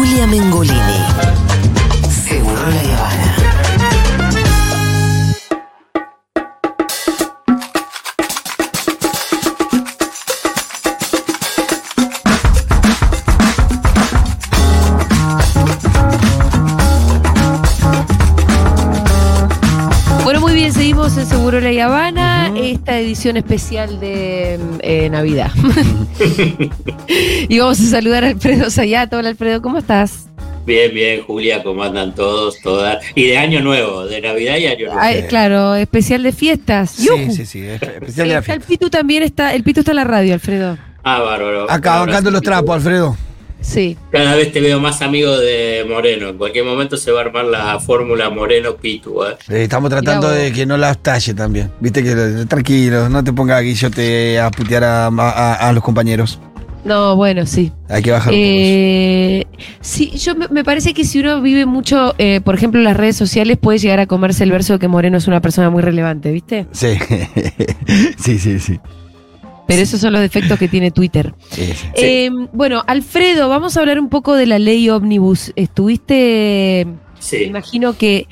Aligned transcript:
Julia 0.00 0.26
Mengolini. 0.26 1.09
Edición 23.00 23.36
especial 23.36 24.00
de 24.00 24.58
eh, 24.80 25.08
Navidad. 25.10 25.50
y 27.48 27.58
vamos 27.58 27.80
a 27.80 27.84
saludar 27.84 28.24
a 28.24 28.28
Alfredo 28.28 28.70
Sayato. 28.70 29.18
Hola 29.18 29.30
Alfredo, 29.30 29.62
¿cómo 29.62 29.78
estás? 29.78 30.26
Bien, 30.66 30.92
bien, 30.92 31.22
Julia, 31.22 31.62
¿cómo 31.62 31.82
andan 31.82 32.14
todos, 32.14 32.60
todas? 32.60 33.02
Y 33.14 33.26
de 33.26 33.38
Año 33.38 33.60
Nuevo, 33.60 34.04
de 34.06 34.20
Navidad 34.20 34.56
y 34.56 34.66
Año 34.66 34.86
Nuevo. 34.86 35.00
Ay, 35.00 35.24
claro, 35.28 35.74
especial 35.74 36.22
de 36.22 36.32
fiestas. 36.32 36.90
Sí, 36.90 37.06
¡Yujú! 37.06 37.32
sí, 37.32 37.46
sí, 37.46 37.66
especial 37.66 38.28
de 38.28 38.52
el. 38.52 38.60
Pitu 38.60 38.90
también 38.90 39.22
está, 39.22 39.54
el 39.54 39.62
Pitu 39.62 39.80
está 39.80 39.92
en 39.92 39.96
la 39.96 40.04
radio, 40.04 40.34
Alfredo. 40.34 40.78
Ah, 41.02 41.20
bárbaro. 41.20 41.70
Acá 41.70 42.00
bancando 42.00 42.30
los 42.30 42.42
trapos, 42.42 42.76
Alfredo. 42.76 43.16
Sí. 43.60 43.96
Cada 44.10 44.34
vez 44.36 44.52
te 44.52 44.60
veo 44.60 44.80
más 44.80 45.02
amigo 45.02 45.36
de 45.38 45.84
Moreno. 45.88 46.28
En 46.28 46.38
cualquier 46.38 46.64
momento 46.64 46.96
se 46.96 47.10
va 47.12 47.20
a 47.20 47.24
armar 47.24 47.44
la 47.44 47.78
fórmula 47.80 48.30
Moreno-Pitu. 48.30 49.22
¿eh? 49.24 49.36
Eh, 49.48 49.62
estamos 49.64 49.90
tratando 49.90 50.30
de 50.30 50.52
que 50.52 50.64
no 50.66 50.76
las 50.76 50.98
talle 50.98 51.34
también. 51.34 51.70
Viste 51.80 52.02
que 52.02 52.12
eh, 52.12 52.46
tranquilo, 52.48 53.08
no 53.08 53.22
te 53.22 53.32
pongas 53.32 53.62
Guillote 53.62 54.40
a 54.40 54.50
putear 54.50 54.84
a, 54.84 55.06
a- 55.06 55.54
a 55.68 55.72
los 55.72 55.82
compañeros. 55.84 56.40
No, 56.82 57.14
bueno, 57.14 57.44
sí. 57.44 57.70
Hay 57.90 58.02
que 58.02 58.10
bajar 58.10 58.32
Eh, 58.34 59.46
sí, 59.82 60.12
yo 60.16 60.34
me, 60.34 60.48
me 60.48 60.64
parece 60.64 60.94
que 60.94 61.04
si 61.04 61.20
uno 61.20 61.42
vive 61.42 61.66
mucho, 61.66 62.14
eh, 62.16 62.40
por 62.42 62.54
ejemplo, 62.54 62.80
en 62.80 62.84
las 62.84 62.96
redes 62.96 63.16
sociales, 63.16 63.58
puede 63.58 63.78
llegar 63.78 64.00
a 64.00 64.06
comerse 64.06 64.44
el 64.44 64.50
verso 64.50 64.72
de 64.72 64.78
que 64.78 64.88
Moreno 64.88 65.18
es 65.18 65.26
una 65.26 65.42
persona 65.42 65.68
muy 65.68 65.82
relevante, 65.82 66.32
¿viste? 66.32 66.66
Sí, 66.72 66.94
sí, 68.18 68.38
sí, 68.38 68.58
sí. 68.58 68.80
Pero 69.70 69.82
esos 69.82 70.00
son 70.00 70.12
los 70.12 70.20
defectos 70.22 70.58
que 70.58 70.68
tiene 70.68 70.90
Twitter. 70.90 71.34
Sí, 71.50 71.64
sí. 71.74 71.86
Eh, 71.94 72.30
bueno, 72.52 72.82
Alfredo, 72.86 73.48
vamos 73.48 73.76
a 73.76 73.80
hablar 73.80 73.98
un 73.98 74.08
poco 74.08 74.34
de 74.34 74.46
la 74.46 74.58
ley 74.58 74.88
ómnibus. 74.90 75.52
Estuviste, 75.56 76.86
me 76.86 76.94
Sí. 77.20 77.44
imagino 77.44 77.96
que 77.96 78.26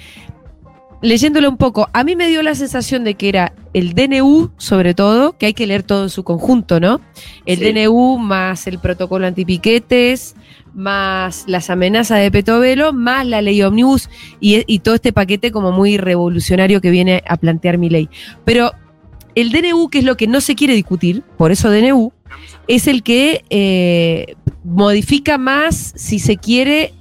leyéndolo 1.01 1.49
un 1.49 1.57
poco, 1.57 1.89
a 1.93 2.03
mí 2.03 2.17
me 2.17 2.27
dio 2.29 2.43
la 2.43 2.55
sensación 2.57 3.05
de 3.05 3.15
que 3.15 3.29
era 3.29 3.53
el 3.73 3.95
DNU, 3.95 4.51
sobre 4.57 4.95
todo, 4.95 5.37
que 5.39 5.47
hay 5.47 5.55
que 5.55 5.67
leer 5.67 5.85
todo 5.85 6.03
en 6.05 6.11
su 6.11 6.25
conjunto, 6.25 6.81
¿no? 6.81 7.01
El 7.47 7.59
Sí. 7.59 7.65
DNU 7.73 8.19
más 8.19 8.67
el 8.67 8.79
protocolo 8.81 9.27
antipiquetes, 9.27 10.35
más 10.75 11.45
las 11.47 11.71
amenazas 11.71 12.19
de 12.21 12.31
Petovelo, 12.33 12.93
más 12.93 13.25
la 13.27 13.43
ley 13.43 13.63
ómnibus 13.63 14.09
y, 14.41 14.65
y 14.67 14.81
todo 14.81 14.97
este 14.97 15.13
paquete 15.13 15.53
como 15.53 15.71
muy 15.71 15.99
revolucionario 15.99 16.81
que 16.81 16.91
viene 16.91 17.23
a 17.29 17.37
plantear 17.37 17.79
mi 17.79 17.91
ley. 17.91 18.09
Pero 18.45 18.73
el 19.41 19.51
DNU, 19.53 19.89
que 19.91 19.99
es 19.99 20.05
lo 20.05 20.17
que 20.17 20.27
no 20.27 20.41
se 20.41 20.55
quiere 20.55 20.75
discutir, 20.75 21.23
por 21.37 21.53
eso 21.53 21.71
DNU, 21.71 22.13
es 22.67 22.87
el 22.87 23.03
que 23.03 23.45
eh, 23.51 24.35
modifica 24.65 25.39
más, 25.39 25.93
si 25.97 26.19
se 26.19 26.37
quiere, 26.37 26.93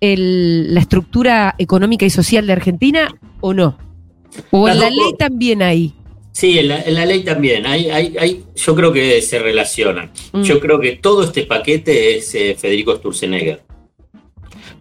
el- 0.00 0.74
la 0.74 0.80
estructura 0.80 1.54
económica 1.58 2.06
y 2.06 2.10
social 2.10 2.46
de 2.46 2.52
Argentina 2.52 3.08
o 3.40 3.54
no. 3.54 3.78
O 4.50 4.68
en 4.68 4.78
la 4.78 4.90
ley 4.90 5.14
también 5.18 5.62
hay. 5.62 5.94
Sí, 6.32 6.58
en 6.58 6.68
la, 6.68 6.80
en 6.82 6.94
la 6.94 7.04
ley 7.04 7.24
también. 7.24 7.66
Hay, 7.66 7.90
hay, 7.90 8.14
hay, 8.18 8.44
yo 8.54 8.74
creo 8.76 8.92
que 8.92 9.20
se 9.22 9.40
relacionan. 9.40 10.12
Mm. 10.32 10.42
Yo 10.42 10.60
creo 10.60 10.78
que 10.78 10.92
todo 10.92 11.24
este 11.24 11.42
paquete 11.44 12.16
es 12.18 12.32
eh, 12.36 12.54
Federico 12.56 12.94
Sturzenegger, 12.94 13.62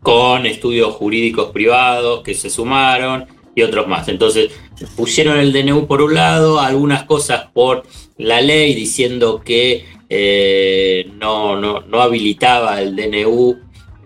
con 0.02 0.46
estudios 0.46 0.94
jurídicos 0.94 1.52
privados 1.52 2.22
que 2.24 2.36
se 2.36 2.50
sumaron 2.52 3.26
y 3.56 3.64
otros 3.64 3.88
más. 3.88 4.08
Entonces, 4.08 4.52
pusieron 4.96 5.38
el 5.40 5.52
DNU 5.54 5.88
por 5.88 6.02
un 6.02 6.14
lado, 6.14 6.60
algunas 6.60 7.04
cosas 7.04 7.48
por 7.54 7.84
la 8.18 8.42
ley 8.42 8.74
diciendo 8.74 9.42
que 9.44 9.86
eh, 10.10 11.10
no, 11.20 11.60
no, 11.60 11.82
no 11.82 12.02
habilitaba 12.02 12.82
el 12.82 12.96
DNU. 12.96 13.58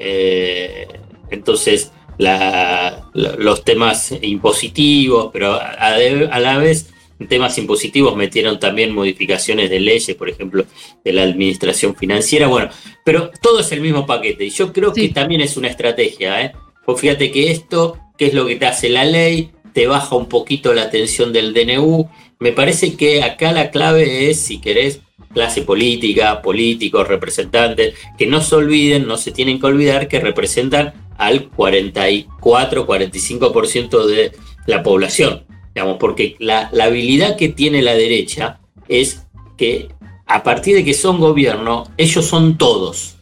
eh, 0.04 0.88
entonces, 1.30 1.92
la- 2.18 3.10
la- 3.14 3.36
los 3.38 3.64
temas 3.64 4.14
impositivos, 4.22 5.30
pero 5.32 5.54
a, 5.62 5.98
la 6.40 6.58
vez 6.58 6.92
en 7.20 7.28
temas 7.28 7.58
impositivos 7.58 8.16
metieron 8.16 8.60
también 8.60 8.94
modificaciones 8.94 9.70
de 9.70 9.80
leyes, 9.80 10.16
por 10.16 10.28
ejemplo, 10.30 10.66
de 11.06 11.14
la 11.14 11.24
administración 11.24 11.96
financiera. 11.96 12.48
Bueno, 12.48 12.70
pero 13.06 13.30
todo 13.42 13.60
es 13.60 13.72
el 13.72 13.82
mismo 13.82 14.06
paquete. 14.08 14.46
Y 14.46 14.50
yo 14.50 14.74
creo 14.74 14.94
Sí. 14.94 15.08
que 15.08 15.14
también 15.14 15.42
es 15.42 15.56
una 15.56 15.68
estrategia. 15.68 16.42
¿eh? 16.44 16.52
Pues 16.86 17.00
fíjate 17.00 17.32
que 17.32 17.52
esto, 17.52 17.98
¿qué 18.18 18.26
es 18.28 18.34
lo 18.34 18.46
que 18.48 18.56
te 18.56 18.66
hace 18.66 18.90
la 18.90 19.06
ley? 19.06 19.52
Te 19.74 19.88
baja 19.88 20.16
un 20.16 20.28
poquito 20.28 20.74
la 20.74 20.90
tensión 20.90 21.34
del 21.34 21.54
DNU. 21.54 22.10
Me 22.40 22.52
parece 22.52 22.96
que 22.96 23.24
acá 23.24 23.52
la 23.52 23.72
clave 23.72 24.30
es, 24.30 24.40
si 24.40 24.60
querés, 24.60 25.02
clase 25.34 25.62
política, 25.62 26.42
políticos, 26.42 27.08
representantes, 27.08 27.94
que 28.18 28.28
no 28.28 28.42
se 28.42 28.56
olviden, 28.56 29.08
no 29.08 29.18
se 29.18 29.32
tienen 29.32 29.60
que 29.60 29.68
olvidar 29.68 30.08
que 30.08 30.20
representan 30.20 30.94
al 31.18 31.52
44-45% 31.52 34.06
de 34.06 34.32
la 34.66 34.84
población. 34.84 35.44
Digamos, 35.74 35.98
porque 36.00 36.36
la, 36.40 36.70
la 36.74 36.86
habilidad 36.86 37.38
que 37.38 37.50
tiene 37.50 37.82
la 37.82 37.94
derecha 37.94 38.60
es 38.88 39.26
que 39.58 39.90
a 40.26 40.44
partir 40.44 40.76
de 40.76 40.84
que 40.84 40.94
son 40.94 41.20
gobierno, 41.20 41.86
ellos 41.98 42.26
son 42.26 42.58
todos. 42.58 43.16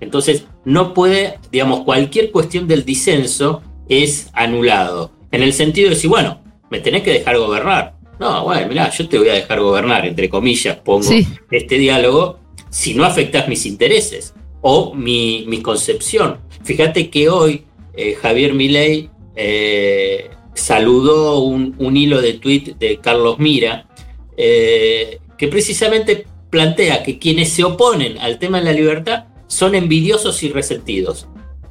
Entonces, 0.00 0.44
no 0.64 0.94
puede, 0.94 1.38
digamos, 1.50 1.80
cualquier 1.80 2.30
cuestión 2.30 2.68
del 2.68 2.84
disenso 2.84 3.62
es 3.88 4.30
anulado. 4.32 5.10
En 5.34 5.42
el 5.42 5.52
sentido 5.52 5.88
de 5.88 5.94
decir, 5.96 6.10
bueno, 6.10 6.40
me 6.70 6.80
tenés 6.80 7.02
que 7.02 7.12
dejar 7.12 7.36
gobernar. 7.38 7.94
No, 8.20 8.44
bueno, 8.44 8.68
mirá, 8.68 8.90
yo 8.90 9.08
te 9.08 9.18
voy 9.18 9.28
a 9.28 9.34
dejar 9.34 9.60
gobernar, 9.60 10.06
entre 10.06 10.28
comillas, 10.28 10.76
pongo 10.76 11.02
Sí. 11.02 11.26
este 11.50 11.78
diálogo, 11.78 12.38
si 12.70 12.94
no 12.94 13.04
afectas 13.04 13.48
mis 13.48 13.66
intereses 13.66 14.34
o 14.60 14.94
mi, 14.94 15.44
mi 15.48 15.60
concepción. 15.60 16.38
Fíjate 16.62 17.10
que 17.10 17.28
hoy 17.28 17.64
eh, 17.96 18.14
Javier 18.20 18.54
Milei 18.54 19.10
eh, 19.36 20.30
saludó 20.54 21.40
un, 21.40 21.74
un 21.78 21.96
hilo 21.96 22.20
de 22.22 22.34
tweet 22.34 22.74
de 22.78 22.98
Carlos 22.98 23.38
Mira, 23.38 23.88
eh, 24.36 25.18
que 25.36 25.48
precisamente 25.48 26.26
plantea 26.50 27.02
que 27.02 27.18
quienes 27.18 27.50
se 27.50 27.64
oponen 27.64 28.18
al 28.18 28.38
tema 28.38 28.58
de 28.60 28.64
la 28.66 28.72
libertad 28.72 29.24
son 29.48 29.74
envidiosos 29.74 30.42
y 30.44 30.48
resentidos. 30.50 31.26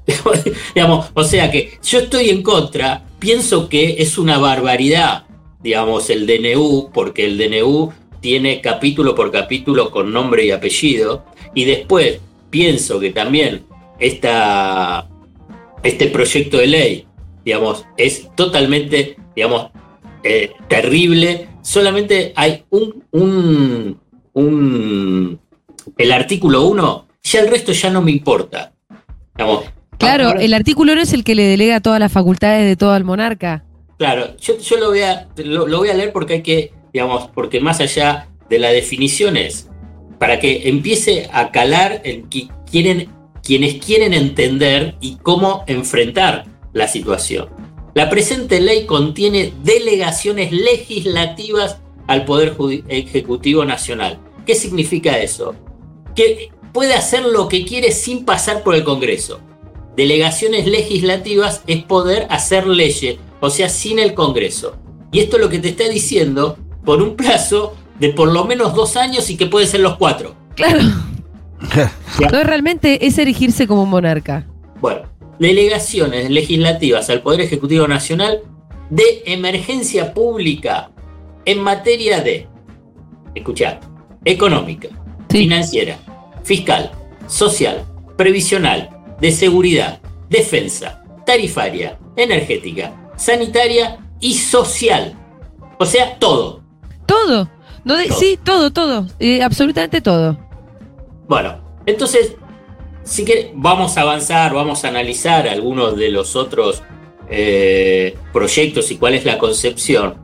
digamos, 0.75 1.11
o 1.13 1.23
sea 1.23 1.49
que 1.51 1.77
yo 1.83 1.99
estoy 1.99 2.29
en 2.29 2.43
contra, 2.43 3.03
pienso 3.19 3.69
que 3.69 3.95
es 3.99 4.17
una 4.17 4.37
barbaridad, 4.37 5.25
digamos, 5.61 6.09
el 6.09 6.27
DNU, 6.27 6.89
porque 6.93 7.25
el 7.25 7.37
DNU 7.37 7.91
tiene 8.19 8.61
capítulo 8.61 9.15
por 9.15 9.31
capítulo 9.31 9.91
con 9.91 10.11
nombre 10.11 10.45
y 10.45 10.51
apellido, 10.51 11.25
y 11.53 11.65
después 11.65 12.19
pienso 12.49 12.99
que 12.99 13.11
también 13.11 13.65
esta, 13.99 15.07
este 15.83 16.07
proyecto 16.07 16.57
de 16.57 16.67
ley, 16.67 17.07
digamos, 17.45 17.85
es 17.97 18.27
totalmente, 18.35 19.17
digamos, 19.35 19.71
eh, 20.23 20.51
terrible. 20.67 21.47
Solamente 21.61 22.33
hay 22.35 22.63
un, 22.69 23.03
un, 23.11 23.99
un- 24.33 25.39
el 25.97 26.11
artículo 26.11 26.63
1, 26.65 27.07
ya 27.23 27.39
el 27.41 27.49
resto 27.49 27.71
ya 27.73 27.89
no 27.89 28.01
me 28.01 28.11
importa. 28.11 28.73
Digamos, 29.35 29.65
Claro, 29.97 30.27
ahora- 30.29 30.41
el 30.41 30.53
artículo 30.53 30.95
no 30.95 31.01
es 31.01 31.13
el 31.13 31.23
que 31.23 31.35
le 31.35 31.43
delega 31.43 31.79
todas 31.81 31.99
las 31.99 32.11
facultades 32.11 32.65
de 32.67 32.75
todo 32.75 32.91
al 32.91 33.03
monarca. 33.03 33.63
Claro, 33.97 34.35
yo, 34.37 34.57
yo 34.57 34.77
lo, 34.77 34.89
voy 34.89 35.01
a, 35.01 35.27
lo, 35.37 35.67
lo 35.67 35.77
voy 35.77 35.89
a 35.89 35.93
leer 35.93 36.11
porque 36.11 36.33
hay 36.35 36.41
que, 36.43 36.73
digamos, 36.91 37.29
porque 37.33 37.59
más 37.61 37.79
allá 37.79 38.27
de 38.49 38.59
las 38.59 38.73
definiciones, 38.73 39.69
para 40.19 40.39
que 40.39 40.67
empiece 40.69 41.29
a 41.31 41.51
calar 41.51 42.01
en 42.03 42.29
qui- 42.29 42.49
quieren, 42.69 43.09
quienes 43.43 43.75
quieren 43.83 44.13
entender 44.13 44.95
y 44.99 45.17
cómo 45.17 45.63
enfrentar 45.67 46.45
la 46.73 46.87
situación. 46.87 47.49
La 47.93 48.09
presente 48.09 48.59
ley 48.59 48.85
contiene 48.85 49.53
delegaciones 49.63 50.51
legislativas 50.51 51.77
al 52.07 52.25
Poder 52.25 52.55
Ejecutivo 52.89 53.63
Nacional. 53.65 54.19
¿Qué 54.45 54.55
significa 54.55 55.19
eso? 55.19 55.55
Que 56.15 56.49
puede 56.73 56.95
hacer 56.95 57.23
lo 57.23 57.47
que 57.47 57.63
quiere 57.65 57.91
sin 57.91 58.25
pasar 58.25 58.63
por 58.63 58.75
el 58.75 58.83
Congreso. 58.83 59.39
Delegaciones 59.95 60.65
legislativas 60.67 61.61
es 61.67 61.83
poder 61.83 62.27
hacer 62.29 62.67
leyes, 62.67 63.17
o 63.39 63.49
sea, 63.49 63.69
sin 63.69 63.99
el 63.99 64.13
Congreso. 64.13 64.75
Y 65.11 65.19
esto 65.19 65.37
es 65.37 65.43
lo 65.43 65.49
que 65.49 65.59
te 65.59 65.69
está 65.69 65.87
diciendo 65.87 66.57
por 66.83 67.01
un 67.01 67.15
plazo 67.15 67.75
de 67.99 68.09
por 68.09 68.31
lo 68.31 68.45
menos 68.45 68.73
dos 68.73 68.97
años 68.97 69.29
y 69.29 69.37
que 69.37 69.45
puede 69.45 69.67
ser 69.67 69.81
los 69.81 69.97
cuatro. 69.97 70.35
Claro. 70.55 70.79
No, 72.31 72.43
realmente 72.43 73.07
es 73.07 73.17
erigirse 73.17 73.67
como 73.67 73.85
monarca. 73.85 74.45
Bueno, 74.81 75.03
delegaciones 75.39 76.29
legislativas 76.29 77.09
al 77.09 77.21
Poder 77.21 77.39
Ejecutivo 77.39 77.87
Nacional 77.87 78.41
de 78.89 79.23
emergencia 79.25 80.13
pública 80.13 80.91
en 81.45 81.61
materia 81.61 82.19
de, 82.21 82.47
escuchad, 83.33 83.77
económica, 84.25 84.89
Sí. 85.29 85.39
financiera, 85.39 85.97
fiscal, 86.43 86.91
social, 87.27 87.85
previsional, 88.17 88.89
de 89.23 89.31
seguridad, 89.31 90.01
defensa, 90.29 91.01
tarifaria, 91.25 91.97
energética, 92.17 93.13
sanitaria 93.15 93.97
y 94.19 94.33
social. 94.33 95.17
O 95.79 95.85
sea, 95.85 96.19
todo. 96.19 96.61
Todo. 97.05 97.49
No 97.85 97.95
de- 97.95 98.07
Todo. 98.07 98.19
Sí, 98.19 98.37
todo, 98.43 98.73
todo. 98.73 99.07
Eh, 99.19 99.41
absolutamente 99.41 100.01
todo. 100.01 100.37
Bueno, 101.29 101.55
entonces, 101.85 102.35
si 103.03 103.23
que 103.23 103.53
vamos 103.55 103.97
a 103.97 104.01
avanzar, 104.01 104.53
vamos 104.53 104.83
a 104.83 104.89
analizar 104.89 105.47
algunos 105.47 105.95
de 105.95 106.09
los 106.09 106.35
otros 106.35 106.83
eh, 107.29 108.17
proyectos 108.33 108.91
y 108.91 108.97
cuál 108.97 109.13
es 109.13 109.23
la 109.23 109.37
concepción. 109.37 110.15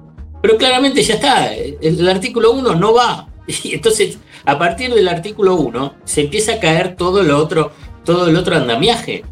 Pero 0.42 0.58
claramente 0.58 1.02
ya 1.04 1.14
está, 1.14 1.54
el, 1.54 2.10
artículo 2.10 2.52
1 2.52 2.76
no 2.76 2.94
va. 2.94 3.30
Y 3.64 3.76
entonces, 3.76 4.20
a 4.44 4.60
partir 4.60 4.94
del 4.94 5.08
artículo 5.08 5.56
1, 5.56 5.96
se 6.04 6.22
empieza 6.22 6.56
a 6.56 6.60
caer 6.60 6.98
todo 6.98 7.24
lo 7.24 7.38
otro, 7.38 7.72
todo 8.10 8.28
el 8.28 8.36
otro 8.36 8.56
andamiaje. 8.56 9.24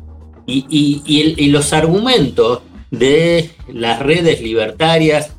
Y, 0.45 0.65
y- 0.69 1.01
y 1.06 1.21
el- 1.21 1.39
y 1.39 1.47
los 1.50 1.74
argumentos 1.74 2.62
de 2.91 3.50
las 3.74 4.00
redes 4.00 4.41
libertarias 4.41 5.35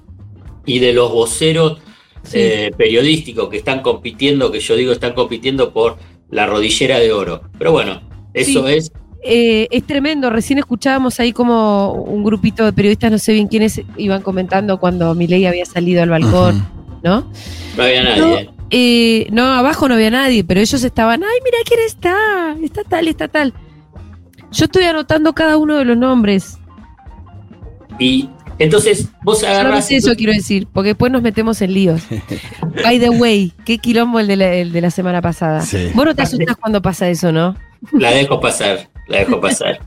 y 0.67 0.81
de 0.81 0.93
los 0.93 1.13
voceros 1.13 1.79
Sí. 2.25 2.39
eh, 2.41 2.71
periodísticos 2.77 3.49
que 3.49 3.57
están 3.59 3.81
compitiendo, 3.81 4.51
que 4.51 4.59
yo 4.61 4.75
digo 4.77 4.93
están 4.93 5.15
compitiendo 5.15 5.73
por 5.73 5.97
la 6.31 6.47
rodillera 6.47 6.99
de 6.99 7.13
oro. 7.13 7.43
Pero 7.59 7.71
bueno, 7.73 8.03
eso 8.35 8.67
Sí. 8.67 8.75
es. 8.75 8.93
Eh, 9.23 9.67
es 9.71 9.85
tremendo. 9.87 10.29
Recién 10.31 10.59
escuchábamos 10.59 11.21
ahí 11.21 11.33
como 11.33 11.93
un 11.93 12.23
grupito 12.25 12.65
de 12.65 12.73
periodistas, 12.73 13.11
no 13.13 13.19
sé 13.19 13.33
bien 13.33 13.47
quiénes, 13.49 13.81
iban 13.97 14.21
comentando 14.23 14.79
cuando 14.79 15.15
Milei 15.15 15.47
había 15.47 15.65
salido 15.65 16.03
al 16.03 16.11
balcón, 16.11 16.69
¿no? 17.03 17.31
No 17.77 17.83
había 17.83 18.03
nadie. 18.03 18.51
Eh, 18.71 19.27
no, 19.31 19.53
abajo 19.55 19.89
no 19.89 19.95
había 19.95 20.11
nadie, 20.11 20.45
pero 20.45 20.61
ellos 20.61 20.83
estaban, 20.85 21.23
ay, 21.25 21.39
mira 21.45 21.57
quién 21.65 21.81
está, 21.87 22.55
está 22.63 22.85
tal, 22.85 23.09
está 23.09 23.29
tal. 23.29 23.55
Yo 24.53 24.65
estoy 24.67 24.85
anotando 24.85 25.33
cada 25.35 25.57
uno 25.57 25.77
de 25.77 25.85
los 25.85 25.97
nombres. 25.97 26.59
Y 27.99 28.29
entonces 28.59 29.09
vos 29.23 29.41
Solamente 29.41 29.67
agarrás. 29.69 29.91
eso 29.91 30.15
quiero 30.17 30.33
decir, 30.33 30.67
porque 30.73 30.89
después 30.91 31.11
nos 31.13 31.23
metemos 31.23 31.61
en 31.63 31.73
líos. 31.75 32.03
By 32.85 32.99
the 32.99 33.11
way, 33.11 33.53
qué 33.65 33.79
quilombo 33.79 34.21
el 34.21 34.27
de 34.27 34.37
la, 34.37 34.53
el 34.55 34.73
de 34.73 34.81
la 34.81 34.91
semana 34.91 35.21
pasada. 35.23 35.63
Sí. 35.63 35.91
Vos 35.95 36.05
no 36.05 36.15
te 36.15 36.23
asustas 36.23 36.57
cuando 36.57 36.83
pasa 36.83 37.09
eso, 37.09 37.33
¿no? 37.33 37.57
La 37.93 38.11
dejo 38.11 38.41
pasar, 38.41 38.89
la 39.07 39.19
dejo 39.19 39.41
pasar. 39.41 39.81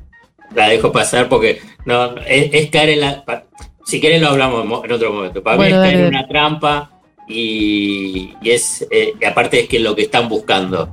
la 0.56 0.70
dejo 0.70 0.92
pasar 0.92 1.28
porque 1.30 1.62
no, 1.86 2.16
es, 2.28 2.50
es 2.54 2.70
caer 2.70 2.90
en 2.90 3.02
la. 3.02 3.26
pa- 3.26 3.44
Si 3.86 4.00
querés 4.00 4.22
lo 4.22 4.30
hablamos 4.30 4.84
en 4.86 4.92
otro 4.92 5.12
momento. 5.14 5.44
Para 5.44 5.58
Bueno, 5.58 5.78
mí 5.82 5.84
es 5.88 5.90
caer 5.92 6.02
en 6.06 6.08
una 6.16 6.28
trampa 6.28 6.92
y, 7.28 8.34
y 8.42 8.50
es. 8.50 8.88
eh, 8.92 9.14
aparte 9.28 9.62
es 9.62 9.68
que 9.70 9.80
lo 9.80 9.96
que 9.96 10.04
están 10.04 10.30
buscando. 10.30 10.90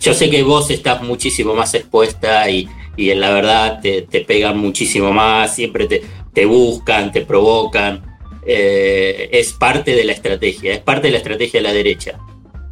Yo 0.00 0.14
sé 0.14 0.30
que 0.30 0.42
vos 0.42 0.70
estás 0.70 1.02
muchísimo 1.02 1.54
más 1.54 1.74
expuesta 1.74 2.48
y, 2.48 2.68
y 2.96 3.10
en 3.10 3.20
la 3.20 3.30
verdad 3.30 3.80
te, 3.82 4.02
te 4.02 4.20
pegan 4.20 4.56
muchísimo 4.58 5.12
más, 5.12 5.54
siempre 5.54 5.86
te, 5.88 6.02
te 6.32 6.44
buscan, 6.46 7.10
te 7.10 7.22
provocan. 7.22 8.02
Eh, 8.46 9.28
es 9.32 9.52
parte 9.52 9.94
de 9.94 10.04
la 10.04 10.12
estrategia, 10.12 10.72
es 10.72 10.78
parte 10.80 11.08
de 11.08 11.12
la 11.12 11.18
estrategia 11.18 11.60
de 11.60 11.66
la 11.66 11.72
derecha. 11.72 12.18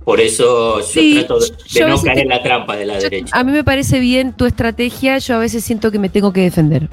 Por 0.04 0.20
eso 0.20 0.78
yo 0.78 0.84
Sí, 0.84 1.14
trato 1.18 1.40
de, 1.40 1.48
yo 1.66 1.78
de 1.80 1.84
a 1.84 1.88
no 1.88 2.00
caer 2.02 2.18
en 2.20 2.28
la 2.28 2.42
trampa 2.42 2.76
de 2.76 2.86
la 2.86 2.94
Yo- 2.94 3.00
derecha. 3.10 3.36
a 3.36 3.42
mí 3.42 3.50
me 3.50 3.64
parece 3.64 3.98
bien 3.98 4.32
tu 4.36 4.46
estrategia, 4.46 5.18
yo 5.18 5.34
a 5.34 5.38
veces 5.38 5.64
siento 5.64 5.90
que 5.90 5.98
me 5.98 6.08
tengo 6.08 6.32
que 6.32 6.42
defender. 6.42 6.88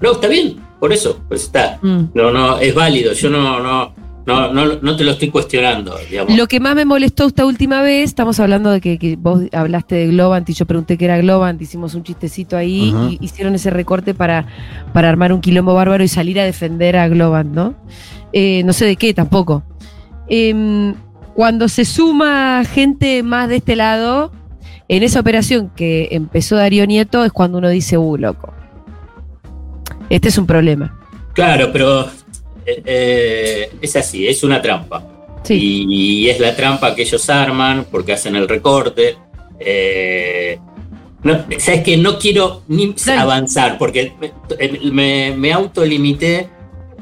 No, 0.00 0.12
está 0.12 0.26
bien, 0.26 0.56
por 0.80 0.92
eso, 0.92 1.20
pues 1.28 1.44
está. 1.44 1.78
Mm. 1.82 2.06
No, 2.14 2.32
no, 2.32 2.58
es 2.58 2.74
válido. 2.74 3.12
Yo 3.12 3.30
no, 3.30 3.60
no, 3.60 3.94
no, 4.28 4.52
no, 4.52 4.78
no 4.82 4.96
te 4.96 5.04
lo 5.04 5.12
estoy 5.12 5.30
cuestionando, 5.30 5.96
digamos. 6.08 6.36
Lo 6.36 6.46
que 6.46 6.60
más 6.60 6.74
me 6.74 6.84
molestó 6.84 7.26
esta 7.26 7.46
última 7.46 7.80
vez, 7.80 8.04
estamos 8.04 8.38
hablando 8.40 8.70
de 8.70 8.82
que, 8.82 8.98
que 8.98 9.16
vos 9.16 9.42
hablaste 9.52 9.94
de 9.94 10.08
Globant 10.08 10.48
y 10.50 10.52
yo 10.52 10.66
pregunté 10.66 10.98
qué 10.98 11.06
era 11.06 11.16
Globant, 11.16 11.60
hicimos 11.62 11.94
un 11.94 12.02
chistecito 12.02 12.54
ahí 12.54 12.94
y 13.10 13.24
hicieron 13.24 13.54
ese 13.54 13.70
recorte 13.70 14.12
para, 14.12 14.46
para 14.92 15.08
armar 15.08 15.32
un 15.32 15.40
quilombo 15.40 15.72
bárbaro 15.72 16.04
y 16.04 16.08
salir 16.08 16.38
a 16.38 16.44
defender 16.44 16.96
a 16.98 17.08
Globant, 17.08 17.54
¿no? 17.54 17.74
Eh, 18.34 18.62
no 18.64 18.74
sé 18.74 18.84
de 18.84 18.96
qué 18.96 19.14
tampoco. 19.14 19.62
Em, 20.28 20.94
cuando 21.34 21.68
se 21.68 21.86
suma 21.86 22.64
gente 22.66 23.22
más 23.22 23.48
de 23.48 23.56
este 23.56 23.76
lado, 23.76 24.30
en 24.88 25.02
esa 25.04 25.20
operación 25.20 25.70
que 25.74 26.08
empezó 26.10 26.56
Darío 26.56 26.86
Nieto 26.86 27.24
es 27.24 27.32
cuando 27.32 27.56
uno 27.56 27.70
dice, 27.70 27.96
uh, 27.96 28.16
loco. 28.18 28.52
Este 30.10 30.28
es 30.28 30.36
un 30.36 30.46
problema. 30.46 30.98
Claro, 31.32 31.70
pero 31.72 32.10
eh, 32.68 32.82
eh, 32.84 33.70
es 33.80 33.96
así, 33.96 34.26
es 34.28 34.42
una 34.44 34.60
trampa. 34.62 35.04
Sí. 35.44 35.86
Y, 35.88 36.28
es 36.28 36.40
la 36.40 36.54
trampa 36.54 36.94
que 36.94 37.02
ellos 37.02 37.28
arman 37.30 37.86
porque 37.90 38.12
hacen 38.12 38.36
el 38.36 38.48
recorte. 38.48 39.16
Eh, 39.60 40.58
no, 41.22 41.44
Sabes 41.58 41.82
que 41.82 41.96
no 41.96 42.18
quiero 42.18 42.62
ni 42.68 42.94
Dale. 43.04 43.20
avanzar 43.20 43.78
porque 43.78 44.12
me, 44.20 44.90
me, 44.92 45.34
me 45.36 45.52
autolimité 45.52 46.48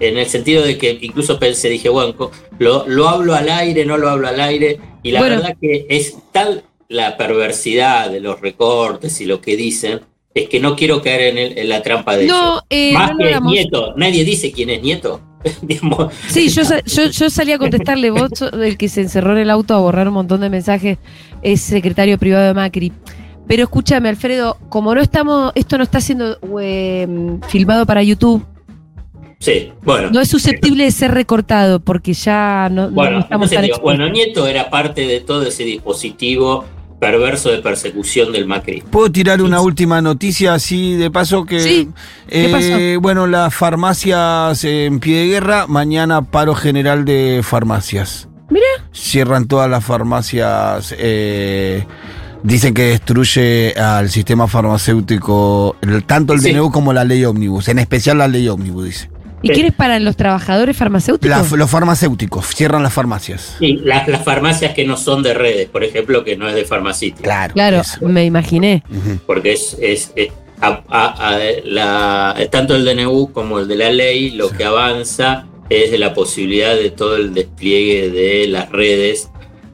en 0.00 0.18
el 0.18 0.26
sentido 0.26 0.62
de 0.62 0.76
que 0.78 0.98
incluso 1.00 1.38
pensé, 1.38 1.68
dije, 1.68 1.88
bueno, 1.88 2.14
lo, 2.58 2.86
lo 2.86 3.08
hablo 3.08 3.34
al 3.34 3.48
aire, 3.48 3.84
no 3.84 3.96
lo 3.96 4.08
hablo 4.08 4.28
al 4.28 4.40
aire. 4.40 4.78
Y 5.02 5.10
la 5.10 5.20
Bueno. 5.20 5.36
verdad 5.36 5.56
que 5.60 5.86
es 5.88 6.16
tal 6.32 6.64
la 6.88 7.16
perversidad 7.16 8.10
de 8.10 8.20
los 8.20 8.40
recortes 8.40 9.20
y 9.20 9.24
lo 9.26 9.40
que 9.40 9.56
dicen, 9.56 10.00
es 10.34 10.48
que 10.48 10.60
no 10.60 10.76
quiero 10.76 11.00
caer 11.02 11.22
en, 11.22 11.38
el- 11.38 11.58
en 11.58 11.68
la 11.68 11.82
trampa 11.82 12.16
de. 12.16 12.26
No, 12.26 12.62
eh, 12.68 12.92
Más 12.92 13.12
no 13.12 13.18
que. 13.24 13.40
Nieto, 13.40 13.94
nadie 13.96 14.22
dice 14.24 14.52
quién 14.52 14.70
es 14.70 14.82
Nieto. 14.82 15.20
Sí, 16.28 16.48
yo, 16.48 16.64
sa- 16.64 16.82
yo, 16.84 17.06
yo 17.06 17.30
salí 17.30 17.52
a 17.52 17.58
contestarle, 17.58 18.10
vos 18.10 18.30
el 18.52 18.76
que 18.76 18.88
se 18.88 19.02
encerró 19.02 19.32
en 19.32 19.38
el 19.38 19.50
auto 19.50 19.74
a 19.74 19.78
borrar 19.78 20.08
un 20.08 20.14
montón 20.14 20.40
de 20.40 20.50
mensajes, 20.50 20.98
es 21.42 21.60
secretario 21.60 22.18
privado 22.18 22.46
de 22.46 22.54
Macri. 22.54 22.92
Pero 23.46 23.62
escúchame, 23.62 24.08
Alfredo, 24.08 24.58
como 24.68 24.94
no 24.94 25.00
estamos, 25.00 25.52
esto 25.54 25.78
no 25.78 25.84
está 25.84 26.00
siendo 26.00 26.38
eh, 26.60 27.06
filmado 27.48 27.86
para 27.86 28.02
YouTube, 28.02 28.44
sí, 29.38 29.72
bueno. 29.82 30.10
no 30.10 30.20
es 30.20 30.28
susceptible 30.28 30.84
de 30.84 30.90
ser 30.90 31.12
recortado 31.12 31.78
porque 31.80 32.12
ya 32.12 32.68
no, 32.70 32.86
no 32.88 32.90
Bueno, 32.90 33.20
estamos 33.20 33.50
tan 33.50 33.62
digo, 33.62 33.78
bueno, 33.80 34.08
Nieto 34.08 34.46
era 34.48 34.68
parte 34.68 35.06
de 35.06 35.20
todo 35.20 35.44
ese 35.46 35.62
dispositivo 35.64 36.64
perverso 36.98 37.50
de 37.50 37.58
persecución 37.58 38.32
del 38.32 38.46
Macri. 38.46 38.82
¿Puedo 38.90 39.10
tirar 39.12 39.42
una 39.42 39.58
Sí. 39.58 39.64
última 39.66 40.00
noticia 40.00 40.54
así 40.54 40.94
de 40.94 41.10
paso 41.10 41.44
que 41.44 41.60
Sí. 41.60 41.88
¿Qué 42.28 42.46
eh, 42.46 42.50
pasó? 42.94 43.00
bueno, 43.02 43.26
las 43.26 43.54
farmacias 43.54 44.64
en 44.64 44.98
pie 45.00 45.18
de 45.20 45.26
guerra, 45.28 45.66
mañana 45.66 46.22
paro 46.22 46.54
general 46.54 47.04
de 47.04 47.40
farmacias. 47.44 48.28
Mira. 48.48 48.66
Cierran 48.92 49.46
todas 49.46 49.68
las 49.68 49.84
farmacias 49.84 50.94
eh, 50.98 51.84
dicen 52.42 52.74
que 52.74 52.82
destruye 52.84 53.74
al 53.76 54.08
sistema 54.08 54.46
farmacéutico 54.48 55.76
tanto 56.06 56.32
el 56.32 56.40
Sí. 56.40 56.52
DNU 56.52 56.70
como 56.70 56.92
la 56.92 57.04
ley 57.04 57.24
ómnibus, 57.24 57.68
en 57.68 57.78
especial 57.80 58.18
la 58.18 58.28
ley 58.28 58.48
ómnibus 58.48 58.84
dice. 58.84 59.10
¿Y 59.46 59.54
quieres 59.54 59.72
para 59.72 59.98
los 60.00 60.16
trabajadores 60.16 60.76
farmacéuticos? 60.76 61.50
La- 61.50 61.56
los 61.56 61.70
farmacéuticos 61.70 62.46
cierran 62.54 62.82
las 62.82 62.92
farmacias. 62.92 63.56
Y 63.60 63.76
las, 63.78 64.06
las 64.08 64.24
farmacias 64.24 64.74
que 64.74 64.84
no 64.84 64.96
son 64.96 65.22
de 65.22 65.34
redes, 65.34 65.68
por 65.68 65.84
ejemplo, 65.84 66.24
que 66.24 66.36
no 66.36 66.48
es 66.48 66.54
de 66.54 66.64
Farmacity, 66.64 67.22
Claro. 67.22 67.54
claro, 67.54 67.80
eso. 67.80 68.06
me 68.06 68.24
imaginé. 68.24 68.82
Porque 69.26 69.52
es, 69.52 69.76
es- 69.80 70.12
es- 70.16 70.32
a- 70.60 70.82
a- 70.88 71.34
a- 71.34 71.38
la- 71.64 72.36
tanto 72.50 72.74
el 72.76 72.84
DNU 72.84 73.30
como 73.32 73.58
el 73.58 73.68
de 73.68 73.76
la 73.76 73.90
ley 73.90 74.30
lo 74.30 74.50
que 74.50 74.64
avanza 74.64 75.46
es 75.68 75.90
de 75.90 75.98
la 75.98 76.14
posibilidad 76.14 76.74
de 76.74 76.90
todo 76.90 77.16
el 77.16 77.34
despliegue 77.34 78.10
de 78.10 78.46
las 78.48 78.70
redes 78.70 79.28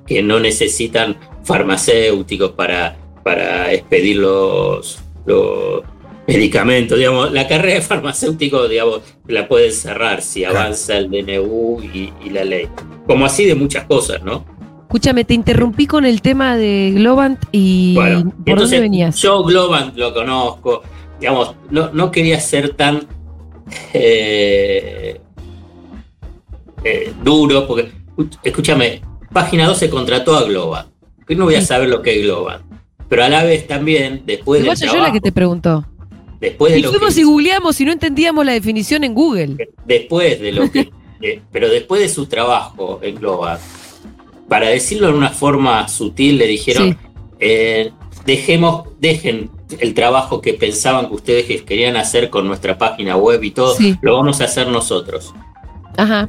que 0.07 0.23
no 0.23 0.41
necesitan 0.41 1.17
farmacéuticos 1.45 2.50
para, 2.52 2.97
para 3.23 3.73
expedir 3.73 4.17
los, 4.17 4.99
los 5.26 5.83
medicamentos. 6.26 6.99
Digamos, 6.99 7.33
la 7.33 7.47
carrera 7.49 7.75
de 7.76 7.81
farmacéutico 7.83 8.69
digamos, 8.69 9.00
la 9.26 9.49
pueden 9.49 9.73
cerrar 9.73 10.23
si 10.23 10.41
Claro. 10.41 10.59
avanza 10.61 10.97
el 10.97 11.11
DNU 11.11 11.83
y, 11.83 12.12
y 12.25 12.31
la 12.31 12.45
ley. 12.45 12.69
Como 13.07 13.26
así 13.26 13.45
de 13.45 13.55
muchas 13.55 13.85
cosas, 13.85 14.23
¿no? 14.23 14.45
Escúchame, 14.83 15.25
te 15.25 15.33
interrumpí 15.35 15.87
con 15.87 16.05
el 16.05 16.21
tema 16.21 16.57
de 16.57 16.93
Globant 16.95 17.43
y 17.50 17.95
Bueno, 17.95 18.25
¿por 18.31 18.33
entonces, 18.50 18.71
dónde 18.71 18.81
venías? 18.81 19.17
Yo 19.17 19.43
Globant 19.43 19.97
lo 19.97 20.12
conozco, 20.12 20.83
digamos, 21.19 21.55
no, 21.71 21.91
no 21.93 22.11
quería 22.11 22.38
ser 22.38 22.75
tan 22.75 23.07
eh, 23.95 25.19
eh, 26.85 27.12
duro, 27.25 27.67
porque, 27.67 27.91
escúchame, 28.43 29.00
Página 29.33 29.67
12 29.67 29.88
contrató 29.88 30.37
a 30.37 30.45
Globant, 30.45 30.88
que 31.26 31.35
no 31.37 31.45
voy 31.47 31.55
a 31.55 31.61
Sí. 31.61 31.69
saber 31.69 31.88
lo 31.88 32.02
que 32.02 32.17
es 32.19 32.23
Globant, 32.26 32.62
pero 33.09 33.25
a 33.25 33.29
la 33.31 33.45
vez 33.45 33.67
también, 33.67 34.23
después 34.26 34.62
soy 34.79 34.88
yo 34.88 34.99
la 34.99 35.11
que 35.12 35.21
te 35.21 35.33
preguntó. 35.33 35.87
Después 36.43 36.73
de 36.75 36.81
Y 36.81 36.83
lo 36.83 36.91
fuimos 36.91 37.15
que 37.15 37.21
y 37.23 37.25
googleamos 37.25 37.81
y 37.81 37.85
no 37.87 37.93
entendíamos 37.93 38.45
la 38.45 38.53
definición 38.53 39.03
en 39.05 39.15
Google. 39.15 39.57
después 39.87 40.39
de 40.41 40.53
lo 40.53 40.71
que 40.71 40.91
de- 41.21 41.41
pero 41.51 41.71
después 41.71 42.03
de 42.03 42.09
su 42.11 42.27
trabajo 42.27 42.99
en 43.03 43.15
Global 43.15 43.59
para 44.49 44.69
decirlo 44.69 45.07
de 45.07 45.15
una 45.15 45.31
forma 45.31 45.89
sutil 45.89 46.37
le 46.37 46.47
dijeron 46.47 46.91
Sí. 46.91 46.97
eh, 47.41 47.93
dejemos 48.27 48.89
dejen 49.01 49.51
el 49.81 49.95
trabajo 49.95 50.43
que 50.43 50.53
pensaban 50.55 51.09
que 51.09 51.15
ustedes 51.15 51.47
que 51.47 51.65
querían 51.65 51.97
hacer 51.97 52.29
con 52.29 52.47
nuestra 52.47 52.77
página 52.77 53.17
web 53.17 53.43
y 53.43 53.53
todo 53.53 53.75
Sí. 53.75 53.97
lo 54.03 54.17
vamos 54.17 54.41
a 54.43 54.45
hacer 54.45 54.67
nosotros 54.69 55.33
Ajá. 55.97 56.29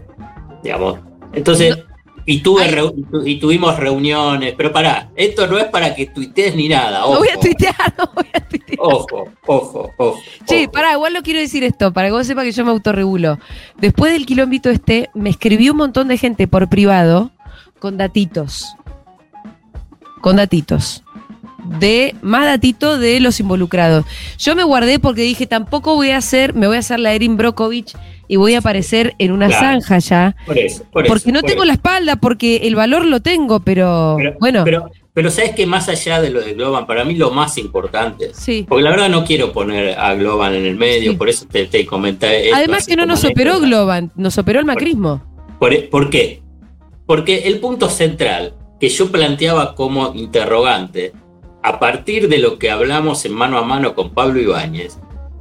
digamos 0.63 0.99
entonces 1.33 1.77
y, 2.25 2.39
tuve 2.41 2.63
Ay. 2.63 2.71
reu- 2.71 3.23
y 3.25 3.39
tuvimos 3.39 3.77
reuniones, 3.77 4.53
pero 4.57 4.71
pará, 4.71 5.09
esto 5.15 5.45
no 5.47 5.57
es 5.57 5.65
para 5.65 5.93
que 5.93 6.05
tuitees 6.07 6.55
ni 6.55 6.67
nada. 6.69 6.99
No 6.99 7.05
Ojo, 7.07 7.17
voy 7.19 7.29
a 7.29 7.39
tuitear, 7.39 7.75
no 7.97 8.09
voy 8.15 8.25
a 8.33 8.39
tuitear. 8.39 8.79
ojo, 8.79 9.25
ojo, 9.45 9.91
ojo. 9.97 10.19
Che, 10.45 10.63
ojo. 10.63 10.71
pará, 10.71 10.93
igual 10.93 11.13
no 11.13 11.21
quiero 11.23 11.39
decir 11.39 11.63
esto, 11.63 11.91
para 11.93 12.07
que 12.07 12.13
vos 12.13 12.25
sepas 12.27 12.45
que 12.45 12.51
yo 12.51 12.63
me 12.65 12.71
autorregulo. 12.71 13.39
Después 13.77 14.13
del 14.13 14.25
quilombito 14.25 14.69
este, 14.69 15.09
me 15.13 15.29
escribió 15.29 15.71
un 15.73 15.79
montón 15.79 16.07
de 16.07 16.17
gente 16.17 16.47
por 16.47 16.69
privado 16.69 17.31
con 17.79 17.97
datitos. 17.97 18.75
Con 20.21 20.37
datitos. 20.37 21.03
De 21.79 22.15
más 22.21 22.45
datito 22.45 22.97
de 22.97 23.19
los 23.19 23.39
involucrados. 23.39 24.05
Yo 24.37 24.55
me 24.55 24.63
guardé 24.63 24.99
porque 24.99 25.21
dije, 25.21 25.47
tampoco 25.47 25.95
voy 25.95 26.11
a 26.11 26.17
hacer, 26.17 26.53
me 26.53 26.67
voy 26.67 26.75
a 26.75 26.79
hacer 26.79 26.99
la 26.99 27.13
Erin 27.13 27.37
Brokovich 27.37 27.93
y 28.33 28.35
voy 28.35 28.55
a 28.55 28.59
aparecer 28.59 29.13
en 29.19 29.31
una 29.31 29.47
Claro. 29.47 29.61
zanja 29.81 29.99
ya. 29.99 30.35
Por 30.47 30.57
eso, 30.57 30.83
por 30.91 31.05
eso, 31.05 31.13
Porque 31.13 31.31
no 31.31 31.41
por 31.41 31.49
tengo 31.49 31.61
eso. 31.61 31.67
la 31.67 31.73
espalda, 31.73 32.15
porque 32.15 32.57
el 32.63 32.75
valor 32.75 33.05
lo 33.05 33.19
tengo, 33.21 33.59
pero, 33.59 34.15
Pero, 34.17 34.33
bueno, 34.39 34.63
pero, 34.63 34.89
pero 35.13 35.29
sabes 35.29 35.51
que 35.51 35.67
más 35.67 35.87
allá 35.89 36.19
de 36.19 36.31
lo 36.31 36.41
de 36.41 36.53
Globan, 36.55 36.87
para 36.87 37.03
mí 37.05 37.13
lo 37.15 37.29
más 37.29 37.59
importante, 37.59 38.31
sí. 38.33 38.65
porque 38.67 38.83
la 38.83 38.89
verdad 38.89 39.09
no 39.09 39.23
quiero 39.23 39.53
poner 39.53 39.99
a 39.99 40.15
Globan 40.15 40.55
en 40.55 40.65
el 40.65 40.75
medio, 40.75 41.11
Sí. 41.11 41.17
por 41.17 41.29
eso 41.29 41.45
te, 41.45 41.65
te 41.67 41.85
comenté. 41.85 42.45
esto 42.45 42.55
Además 42.57 42.87
que 42.87 42.95
no 42.95 43.05
nos 43.05 43.23
operó. 43.23 43.59
Globan, 43.59 44.11
nos 44.15 44.37
operó 44.39 44.59
el 44.59 44.65
macrismo. 44.65 45.21
¿Por, 45.59 45.89
por 45.89 46.09
qué? 46.09 46.41
Porque 47.05 47.47
el 47.47 47.59
punto 47.59 47.89
central 47.89 48.53
que 48.79 48.89
yo 48.89 49.11
planteaba 49.11 49.75
como 49.75 50.13
interrogante, 50.15 51.13
a 51.61 51.79
partir 51.79 52.27
de 52.27 52.39
lo 52.39 52.57
que 52.57 52.71
hablamos 52.71 53.23
en 53.25 53.33
mano 53.33 53.57
a 53.57 53.63
mano 53.63 53.93
con 53.95 54.09
Pablo 54.13 54.41
Ibáñez, 54.41 54.97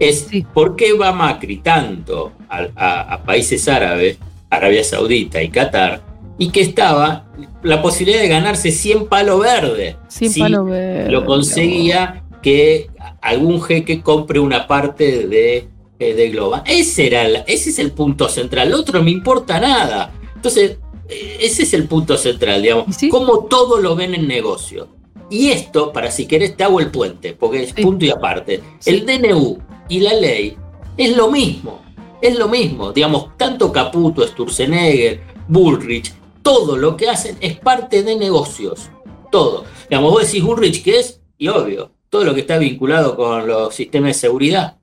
es 0.08 0.26
Sí. 0.30 0.46
por 0.54 0.76
qué 0.76 0.92
va 0.92 1.12
Macri 1.12 1.58
tanto 1.58 2.32
a, 2.48 2.66
a- 2.76 3.14
a 3.14 3.22
países 3.24 3.68
árabes, 3.68 4.18
Arabia 4.50 4.84
Saudita 4.84 5.42
y 5.42 5.48
Qatar, 5.48 6.02
y 6.38 6.50
que 6.50 6.60
estaba 6.60 7.26
la 7.62 7.80
posibilidad 7.82 8.20
de 8.22 8.28
ganarse 8.28 8.70
100 8.70 9.06
palo 9.06 9.38
verde. 9.38 9.96
Sin 10.08 10.30
si 10.30 10.40
palo 10.40 10.64
verde. 10.64 11.10
lo 11.10 11.24
conseguía 11.24 12.24
que 12.42 12.88
algún 13.20 13.62
jeque 13.62 14.00
compre 14.02 14.40
una 14.40 14.66
parte 14.66 15.26
de, 15.28 15.68
eh, 15.98 16.14
de 16.14 16.30
Globan. 16.30 16.62
Ese, 16.66 17.06
era 17.06 17.22
ese 17.46 17.70
es 17.70 17.78
el 17.78 17.92
punto 17.92 18.28
central. 18.28 18.70
Lo 18.70 18.80
otro 18.80 18.98
no 18.98 19.04
me 19.04 19.10
importa 19.12 19.60
nada. 19.60 20.12
Entonces, 20.34 20.78
eh, 21.08 21.36
ese 21.40 21.62
es 21.62 21.72
el 21.74 21.84
punto 21.84 22.16
central, 22.16 22.60
digamos. 22.62 22.86
Cómo 23.10 23.44
todo 23.44 23.78
lo 23.78 23.94
ven 23.94 24.14
en 24.14 24.26
negocio. 24.26 24.88
Y 25.32 25.50
esto, 25.50 25.92
para 25.92 26.10
si 26.10 26.26
querés, 26.26 26.56
te 26.58 26.64
hago 26.64 26.78
el 26.78 26.90
puente, 26.90 27.32
porque 27.32 27.62
es 27.62 27.72
punto 27.72 28.04
y 28.04 28.10
aparte. 28.10 28.60
Sí. 28.78 28.90
El 28.90 29.06
DNU 29.06 29.58
y 29.88 30.00
la 30.00 30.12
ley 30.12 30.56
es 30.98 31.16
lo 31.16 31.30
mismo. 31.30 31.80
Es 32.20 32.38
lo 32.38 32.48
mismo. 32.48 32.92
Digamos, 32.92 33.36
tanto 33.38 33.72
Caputo, 33.72 34.26
Sturzenegger, 34.26 35.22
Bullrich, 35.48 36.12
todo 36.42 36.76
lo 36.76 36.98
que 36.98 37.08
hacen 37.08 37.38
es 37.40 37.56
parte 37.58 38.02
de 38.02 38.14
negocios. 38.14 38.90
Todo. 39.30 39.64
Digamos, 39.88 40.12
vos 40.12 40.26
decís 40.26 40.44
Bullrich, 40.44 40.82
¿qué 40.84 40.98
es? 41.00 41.20
Y 41.38 41.48
obvio, 41.48 41.90
todo 42.10 42.24
lo 42.24 42.34
que 42.34 42.42
está 42.42 42.58
vinculado 42.58 43.16
con 43.16 43.46
los 43.48 43.74
sistemas 43.74 44.08
de 44.08 44.14
seguridad. 44.14 44.76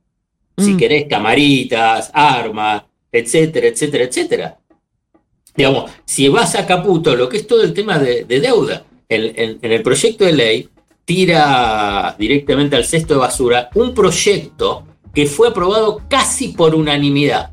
Si 0.58 0.72
Mm. 0.74 0.78
querés, 0.78 1.06
camaritas, 1.08 2.10
armas, 2.12 2.84
etcétera, 3.12 3.68
etcétera, 3.68 4.04
etcétera. 4.06 4.60
Digamos, 5.56 5.92
si 6.06 6.28
vas 6.28 6.56
a 6.56 6.66
Caputo, 6.66 7.16
lo 7.16 7.30
que 7.30 7.38
es 7.38 7.46
todo 7.46 7.62
el 7.62 7.74
tema 7.74 8.00
de, 8.00 8.24
de 8.24 8.40
deuda, 8.40 8.84
en, 9.10 9.60
el 9.62 9.82
proyecto 9.82 10.24
de 10.24 10.34
ley 10.34 10.70
tira 11.06 12.16
directamente 12.20 12.76
al 12.76 12.86
cesto 12.86 13.16
de 13.16 13.20
basura 13.20 13.70
un 13.74 13.94
proyecto 13.96 14.86
que 15.14 15.26
fue 15.26 15.48
aprobado 15.48 16.02
casi 16.08 16.50
por 16.50 16.76
unanimidad, 16.76 17.50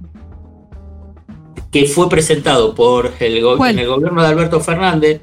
que 1.73 1.87
fue 1.87 2.09
presentado 2.09 2.75
por 2.75 3.15
el, 3.19 3.39
en 3.39 3.79
el 3.79 3.87
gobierno 3.89 4.21
de 4.23 4.29
Alberto 4.29 4.61
Fernández 4.61 5.21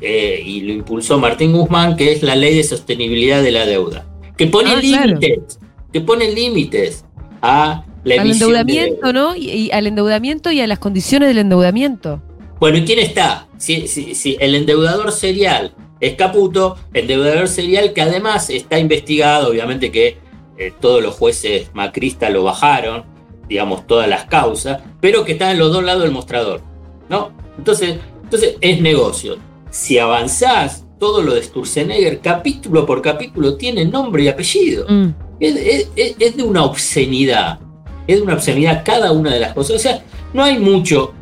eh, 0.00 0.42
y 0.44 0.62
lo 0.62 0.72
impulsó 0.72 1.18
Martín 1.18 1.52
Guzmán, 1.52 1.96
que 1.96 2.12
es 2.12 2.22
la 2.24 2.34
ley 2.34 2.56
de 2.56 2.64
sostenibilidad 2.64 3.40
de 3.42 3.52
la 3.52 3.64
deuda, 3.66 4.04
que 4.36 4.46
pone 4.48 4.70
Ah, 4.74 4.80
claro. 4.80 5.06
límites, 5.06 5.60
que 5.92 6.00
pone 6.00 6.32
límites 6.32 7.04
a 7.40 7.84
la 8.02 8.14
Al 8.14 8.20
emisión 8.26 8.52
de 8.52 8.58
endeudamiento, 8.60 9.06
deuda. 9.06 9.12
¿no? 9.12 9.36
Y, 9.36 9.48
y 9.48 9.70
al 9.70 9.86
endeudamiento 9.86 10.50
y 10.50 10.60
a 10.60 10.66
las 10.66 10.80
condiciones 10.80 11.28
del 11.28 11.38
endeudamiento. 11.38 12.20
Bueno, 12.60 12.78
¿y 12.78 12.84
quién 12.84 12.98
está? 12.98 13.48
Si, 13.58 13.88
si- 13.88 14.14
si 14.14 14.36
el 14.38 14.54
endeudador 14.54 15.12
serial 15.12 15.72
es 16.00 16.14
Caputo, 16.14 16.76
endeudador 16.92 17.48
serial 17.48 17.92
que 17.92 18.02
además 18.02 18.50
está 18.50 18.78
investigado, 18.78 19.48
obviamente 19.50 19.90
que 19.90 20.18
eh, 20.58 20.72
todos 20.78 21.02
los 21.02 21.14
jueces 21.14 21.70
macristas 21.74 22.30
lo 22.30 22.44
bajaron, 22.44 23.04
digamos, 23.48 23.86
todas 23.86 24.08
las 24.08 24.24
causas, 24.26 24.80
pero 25.00 25.24
que 25.24 25.32
está 25.32 25.50
en 25.50 25.58
los 25.58 25.72
dos 25.72 25.82
lados 25.82 26.02
del 26.02 26.12
mostrador, 26.12 26.60
¿no? 27.08 27.32
Entonces, 27.58 27.96
entonces 28.22 28.56
es 28.60 28.80
negocio. 28.80 29.38
Si 29.70 29.98
avanzás, 29.98 30.84
todo 30.98 31.22
lo 31.22 31.32
de 31.34 31.42
Sturzenegger, 31.42 32.20
capítulo 32.20 32.84
por 32.84 33.00
capítulo, 33.00 33.56
tiene 33.56 33.86
nombre 33.86 34.22
y 34.24 34.28
apellido. 34.28 34.84
Mm. 34.88 35.08
Es, 35.40 35.56
es- 35.56 35.88
es- 35.96 36.16
es 36.18 36.36
de 36.36 36.42
una 36.42 36.64
obscenidad. 36.64 37.58
Es 38.06 38.16
de 38.16 38.22
una 38.22 38.34
obscenidad 38.34 38.82
cada 38.84 39.12
una 39.12 39.32
de 39.32 39.40
las 39.40 39.54
cosas. 39.54 39.76
O 39.76 39.78
sea, 39.78 40.04
no 40.34 40.44
hay 40.44 40.58
mucho. 40.58 41.14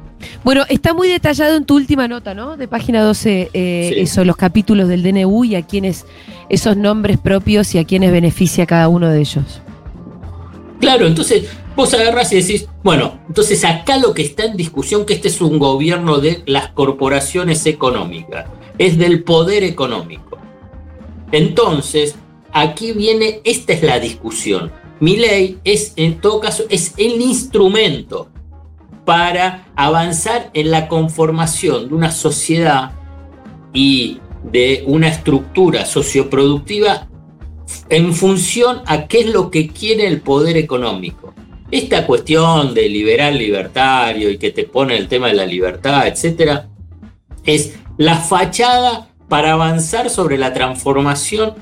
Bueno, 0.45 0.65
está 0.69 0.95
muy 0.95 1.09
detallado 1.09 1.57
en 1.57 1.65
tu 1.65 1.77
última 1.77 2.09
nota, 2.09 2.35
¿no? 2.35 2.57
De 2.57 2.69
página 2.69 3.03
12, 3.03 3.51
eh, 3.53 3.91
Sí. 3.95 4.01
eso, 4.01 4.25
los 4.25 4.37
capítulos 4.37 4.89
del 4.89 5.03
DNU 5.03 5.45
y 5.45 5.55
a 5.55 5.63
quienes, 5.63 6.07
esos 6.49 6.77
nombres 6.77 7.19
propios 7.19 7.75
y 7.75 7.79
a 7.79 7.85
quienes 7.85 8.13
beneficia 8.13 8.67
cada 8.67 8.89
uno 8.89 9.09
de 9.09 9.21
ellos. 9.21 9.61
Claro, 10.81 11.07
entonces 11.07 11.45
vos 11.75 11.93
agarrás 11.95 12.33
y 12.33 12.37
decís, 12.37 12.69
bueno, 12.83 13.19
entonces 13.29 13.65
acá 13.65 13.99
lo 13.99 14.15
que 14.15 14.23
está 14.23 14.45
en 14.45 14.57
discusión, 14.57 15.05
que 15.05 15.15
este 15.15 15.29
es 15.29 15.41
un 15.41 15.59
gobierno 15.59 16.19
de 16.19 16.43
las 16.47 16.69
corporaciones 16.69 17.67
económicas, 17.67 18.47
es 18.79 18.97
del 18.99 19.25
poder 19.25 19.65
económico. 19.65 20.39
Entonces, 21.33 22.15
aquí 22.53 22.93
viene, 22.93 23.41
esta 23.45 23.73
es 23.73 23.83
la 23.83 23.99
discusión. 24.01 24.71
Mi 25.01 25.17
ley 25.17 25.59
es, 25.65 25.93
en 25.97 26.21
todo 26.21 26.41
caso, 26.41 26.65
es 26.71 26.95
el 26.97 27.21
instrumento 27.21 28.29
para 29.09 29.65
avanzar 29.75 30.51
en 30.53 30.71
la 30.71 30.87
conformación 30.87 31.89
de 31.89 31.95
una 31.95 32.13
sociedad 32.13 32.91
y 33.73 34.21
de 34.43 34.85
una 34.87 35.09
estructura 35.09 35.87
socioproductiva 35.87 37.09
en 37.89 38.13
función 38.13 38.83
a 38.85 39.07
qué 39.07 39.21
es 39.21 39.27
lo 39.29 39.51
que 39.51 39.69
quiere 39.69 40.07
el 40.07 40.21
poder 40.21 40.59
económico. 40.59 41.33
Esta 41.71 42.07
cuestión 42.07 42.75
de 42.75 42.87
liberal 42.91 43.39
libertario 43.39 44.31
y 44.31 44.37
que 44.37 44.51
te 44.51 44.65
pone 44.65 44.99
el 44.99 45.09
tema 45.09 45.29
de 45.29 45.35
la 45.37 45.47
libertad, 45.47 46.07
etcétera, 46.07 46.69
es 47.47 47.79
la 47.97 48.17
fachada 48.17 49.09
para 49.27 49.53
avanzar 49.53 50.11
sobre 50.11 50.37
la 50.37 50.53
transformación 50.53 51.55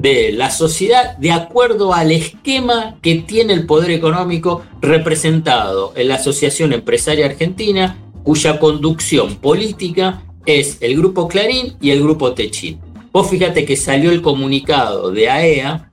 de 0.00 0.30
la 0.32 0.50
sociedad 0.50 1.16
de 1.16 1.32
acuerdo 1.32 1.92
al 1.92 2.12
esquema 2.12 2.96
que 3.02 3.16
tiene 3.16 3.52
el 3.52 3.66
poder 3.66 3.90
económico 3.90 4.62
representado 4.80 5.92
en 5.96 6.08
la 6.08 6.14
Asociación 6.14 6.72
Empresaria 6.72 7.26
Argentina, 7.26 7.98
cuya 8.22 8.60
conducción 8.60 9.36
política 9.36 10.22
es 10.46 10.78
el 10.82 10.96
Grupo 10.96 11.26
Clarín 11.26 11.76
y 11.80 11.90
el 11.90 12.02
Grupo 12.02 12.32
Techín. 12.32 12.80
Vos 13.10 13.28
fíjate 13.28 13.64
que 13.64 13.76
salió 13.76 14.12
el 14.12 14.22
comunicado 14.22 15.10
de 15.10 15.28
AEA 15.28 15.90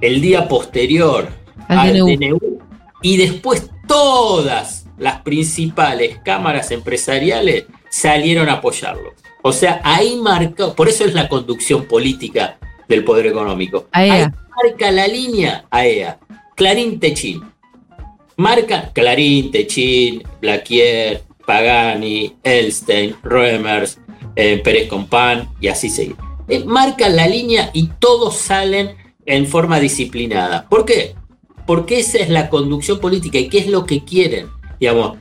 el 0.00 0.20
día 0.20 0.48
posterior 0.48 1.28
Al 1.68 1.78
al, 1.78 1.92
DNU. 1.92 2.06
DNU. 2.06 2.58
y 3.02 3.16
después 3.18 3.70
todas 3.86 4.86
las 4.98 5.20
principales 5.20 6.18
cámaras 6.24 6.70
empresariales 6.70 7.66
salieron 7.90 8.48
a 8.48 8.54
apoyarlo. 8.54 9.12
O 9.42 9.52
sea, 9.52 9.80
ahí 9.84 10.16
marcó, 10.16 10.74
por 10.74 10.88
eso 10.88 11.04
es 11.04 11.12
la 11.12 11.28
conducción 11.28 11.84
política 11.84 12.58
del 12.88 13.04
poder 13.04 13.26
económico. 13.26 13.86
AEA. 13.92 14.14
Ahí 14.14 14.26
marca 14.64 14.90
la 14.90 15.06
línea 15.06 15.64
AEA, 15.70 16.18
Clarín 16.54 16.98
Techín. 16.98 17.42
Marca 18.36 18.90
Clarín, 18.92 19.50
Techín, 19.50 20.22
Blaquier, 20.40 21.22
Pagani, 21.46 22.36
Elstein, 22.42 23.16
Reimers, 23.22 23.98
eh, 24.34 24.60
Pérez 24.62 24.88
Compán 24.88 25.48
y 25.60 25.68
así 25.68 25.88
sigue. 25.88 26.16
Eh, 26.48 26.64
marcan 26.64 27.16
la 27.16 27.26
línea 27.26 27.70
y 27.72 27.88
todos 27.98 28.36
salen 28.36 28.94
en 29.24 29.46
forma 29.46 29.80
disciplinada. 29.80 30.68
¿Por 30.68 30.84
qué? 30.84 31.14
Porque 31.66 32.00
esa 32.00 32.18
es 32.18 32.28
la 32.28 32.50
conducción 32.50 33.00
política 33.00 33.38
y 33.38 33.48
qué 33.48 33.58
es 33.58 33.68
lo 33.68 33.86
que 33.86 34.04
quieren. 34.04 34.48
Digamos, 34.78 35.16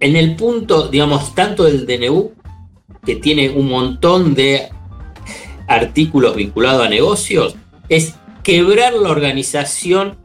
en 0.00 0.16
el 0.16 0.36
punto, 0.36 0.88
digamos, 0.88 1.34
tanto 1.34 1.64
del 1.64 1.86
DNU, 1.86 2.32
que 3.04 3.16
tiene 3.16 3.50
un 3.50 3.68
montón 3.68 4.34
de 4.34 4.68
artículos 5.74 6.36
vinculados 6.36 6.86
a 6.86 6.88
negocios, 6.88 7.56
es 7.88 8.14
quebrar 8.42 8.94
la 8.94 9.10
organización 9.10 10.16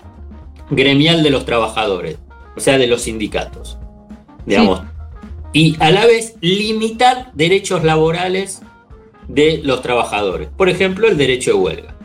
gremial 0.69 1.23
de 1.23 1.29
los 1.29 1.45
trabajadores, 1.45 2.17
o 2.55 2.59
sea, 2.59 2.77
de 2.77 2.87
los 2.87 3.03
sindicatos. 3.03 3.77
Digamos, 4.45 4.81
y 5.53 5.75
a 5.79 5.91
la 5.91 6.05
vez 6.05 6.35
limitar 6.41 7.31
derechos 7.33 7.83
laborales 7.83 8.61
de 9.27 9.61
los 9.63 9.81
trabajadores. 9.81 10.49
Por 10.55 10.69
ejemplo, 10.69 11.07
el 11.07 11.17
derecho 11.17 11.51
de 11.51 11.57
huelga, 11.57 11.95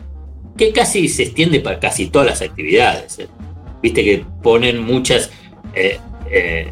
que 0.57 0.71
casi 0.71 1.07
se 1.09 1.23
extiende 1.23 1.59
para 1.59 1.79
casi 1.79 2.07
todas 2.07 2.27
las 2.27 2.41
actividades. 2.41 3.19
¿eh? 3.19 3.27
Viste 3.81 4.03
que 4.03 4.25
ponen 4.41 4.79
muchas 4.81 5.29
eh, 5.73 5.99
eh, 6.31 6.71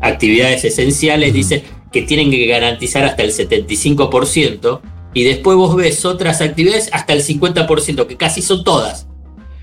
actividades 0.00 0.64
esenciales, 0.64 1.32
dice 1.32 1.62
que 1.92 2.02
tienen 2.02 2.30
que 2.30 2.46
garantizar 2.46 3.04
hasta 3.04 3.22
el 3.22 3.32
75%, 3.32 4.80
y 5.16 5.24
después 5.24 5.56
vos 5.56 5.74
ves 5.74 6.04
otras 6.04 6.42
actividades 6.42 6.90
hasta 6.92 7.14
el 7.14 7.22
50%, 7.22 8.06
que 8.06 8.16
casi 8.18 8.42
son 8.42 8.62
todas. 8.64 9.06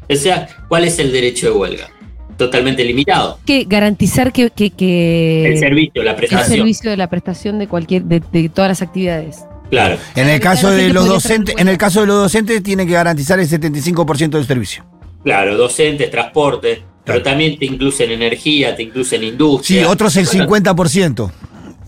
O 0.10 0.16
sea, 0.16 0.48
¿cuál 0.68 0.84
es 0.84 0.98
el 0.98 1.12
derecho 1.12 1.46
de 1.46 1.52
huelga? 1.52 1.90
Totalmente 2.38 2.84
limitado. 2.84 3.38
Que 3.46 3.66
garantizar 3.66 4.34
que, 4.34 4.50
que, 4.50 4.72
que- 4.72 5.46
El 5.46 5.60
servicio, 5.60 6.02
la 6.02 6.12
el 6.12 6.18
prestación. 6.18 6.58
servicio 6.58 6.90
de 6.90 6.98
la 6.98 7.08
prestación 7.08 7.60
de 7.60 7.68
cualquier 7.68 8.04
de, 8.06 8.20
de 8.32 8.50
todas 8.50 8.70
las 8.70 8.82
actividades. 8.82 9.46
Claro. 9.70 9.98
En 10.16 10.28
el 10.28 10.40
caso 10.40 10.72
de 10.72 10.90
los 10.90 11.08
docentes, 11.08 11.54
en 11.60 11.68
el 11.68 11.78
caso 11.78 12.02
de 12.02 12.08
los 12.08 12.16
docentes 12.18 12.64
tienen 12.64 12.88
que 12.88 12.94
garantizar 12.94 13.40
el 13.40 13.48
75% 13.48 14.30
del 14.32 14.48
servicio. 14.48 14.84
Claro, 15.24 15.56
docentes, 15.56 16.10
transporte, 16.10 16.82
pero 17.06 17.22
también 17.22 17.60
te 17.60 17.66
incluyen 17.66 18.10
energía, 18.10 18.76
te 18.76 18.82
incluyen 18.82 19.22
Sí, 19.22 19.28
industria. 19.28 19.88
otros 19.88 20.16
el 20.18 20.26
Bueno, 20.48 20.74
50%. 20.74 21.32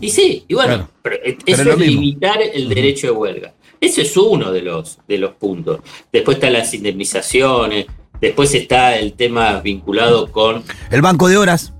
Y 0.01 0.09
sí, 0.09 0.43
y 0.47 0.53
bueno, 0.53 0.73
Claro. 0.75 0.89
pero 1.01 1.17
Pero 1.23 1.37
eso 1.61 1.71
es 1.71 1.77
limitar 1.79 2.39
el 2.41 2.67
derecho 2.69 3.07
de 3.07 3.13
huelga. 3.13 3.53
Ese 3.79 4.01
es 4.03 4.15
uno 4.17 4.51
de 4.51 4.61
los, 4.61 4.99
de 5.07 5.17
los 5.17 5.33
puntos. 5.35 5.79
Después 6.11 6.37
están 6.37 6.53
las 6.53 6.73
indemnizaciones, 6.73 7.85
después 8.19 8.53
está 8.55 8.97
el 8.97 9.13
tema 9.13 9.59
vinculado 9.61 10.31
con 10.31 10.63
El 10.91 11.01
banco 11.01 11.27
de 11.27 11.37
horas. 11.37 11.73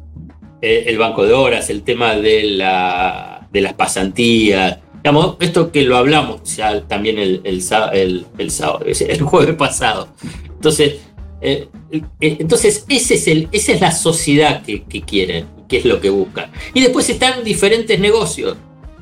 eh, 0.61 0.85
el 0.87 0.97
banco 0.97 1.25
de 1.25 1.33
horas, 1.33 1.69
el 1.69 1.83
tema 1.83 2.15
de, 2.15 2.43
la, 2.43 3.47
de 3.51 3.61
las 3.61 3.73
pasantías. 3.73 4.79
Digamos, 5.03 5.35
esto 5.39 5.71
que 5.71 5.83
lo 5.83 5.97
hablamos 5.97 6.55
ya 6.55 6.81
también 6.87 7.19
el, 7.19 7.41
el, 7.43 7.61
sá- 7.61 7.89
el- 7.93 8.25
el 8.37 8.49
sábado, 8.51 8.85
el 8.85 9.21
jueves 9.21 9.55
pasado. 9.55 10.07
Entonces, 10.55 10.95
eh, 11.41 11.67
eh, 11.91 12.01
entonces 12.39 12.85
ese 12.89 13.13
es 13.15 13.27
el, 13.27 13.47
esa 13.51 13.71
es 13.73 13.81
la 13.81 13.91
sociedad 13.91 14.63
que, 14.63 14.83
que 14.83 15.01
quieren, 15.01 15.45
que 15.67 15.77
es 15.77 15.85
lo 15.85 15.99
que 16.01 16.09
buscan. 16.09 16.51
Y 16.73 16.81
después 16.81 17.09
están 17.09 17.43
diferentes 17.43 17.99
negocios, 17.99 18.57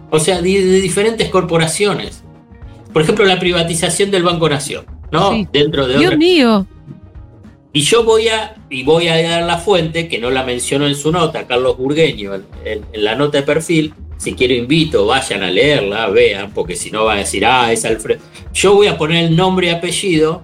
o 0.10 0.20
sea, 0.20 0.42
de, 0.42 0.66
de 0.66 0.82
diferentes 0.82 1.30
corporaciones. 1.30 2.24
Por 2.92 3.02
ejemplo, 3.02 3.26
la 3.26 3.40
privatización 3.40 4.12
del 4.12 4.24
Banco 4.24 4.48
Nación, 4.50 4.86
¿no? 5.12 5.32
Sí. 5.34 5.48
Dentro 5.52 5.88
de 5.88 5.94
Dios 5.98 6.06
otra- 6.06 6.18
mío. 6.18 6.68
y 7.74 7.82
yo 7.82 8.04
voy 8.04 8.28
a, 8.28 8.56
y 8.70 8.84
voy 8.84 9.08
a 9.08 9.22
dar 9.22 9.44
la 9.44 9.58
fuente, 9.58 10.08
que 10.08 10.20
no 10.20 10.30
la 10.30 10.44
mencionó 10.44 10.86
en 10.88 10.96
su 10.96 11.12
nota, 11.12 11.48
Carlos 11.48 11.76
Burgueño, 11.78 12.36
en, 12.36 12.46
en- 12.66 12.86
en 12.94 13.04
la 13.04 13.16
nota 13.16 13.40
de 13.40 13.44
perfil. 13.44 13.94
Si 14.18 14.34
quiero 14.36 14.54
invito, 14.54 15.06
vayan 15.08 15.42
a 15.44 15.50
leerla, 15.50 16.08
vean, 16.08 16.52
porque 16.54 16.76
si 16.78 16.92
no 16.92 17.04
van 17.04 17.18
a 17.18 17.20
decir, 17.22 17.46
ah, 17.46 17.74
es 17.74 17.84
Alfredo. 17.84 18.22
Yo 18.54 18.76
voy 18.76 18.88
a 18.88 18.98
poner 18.98 19.26
el 19.26 19.36
nombre 19.36 19.68
y 19.68 19.70
apellido, 19.72 20.44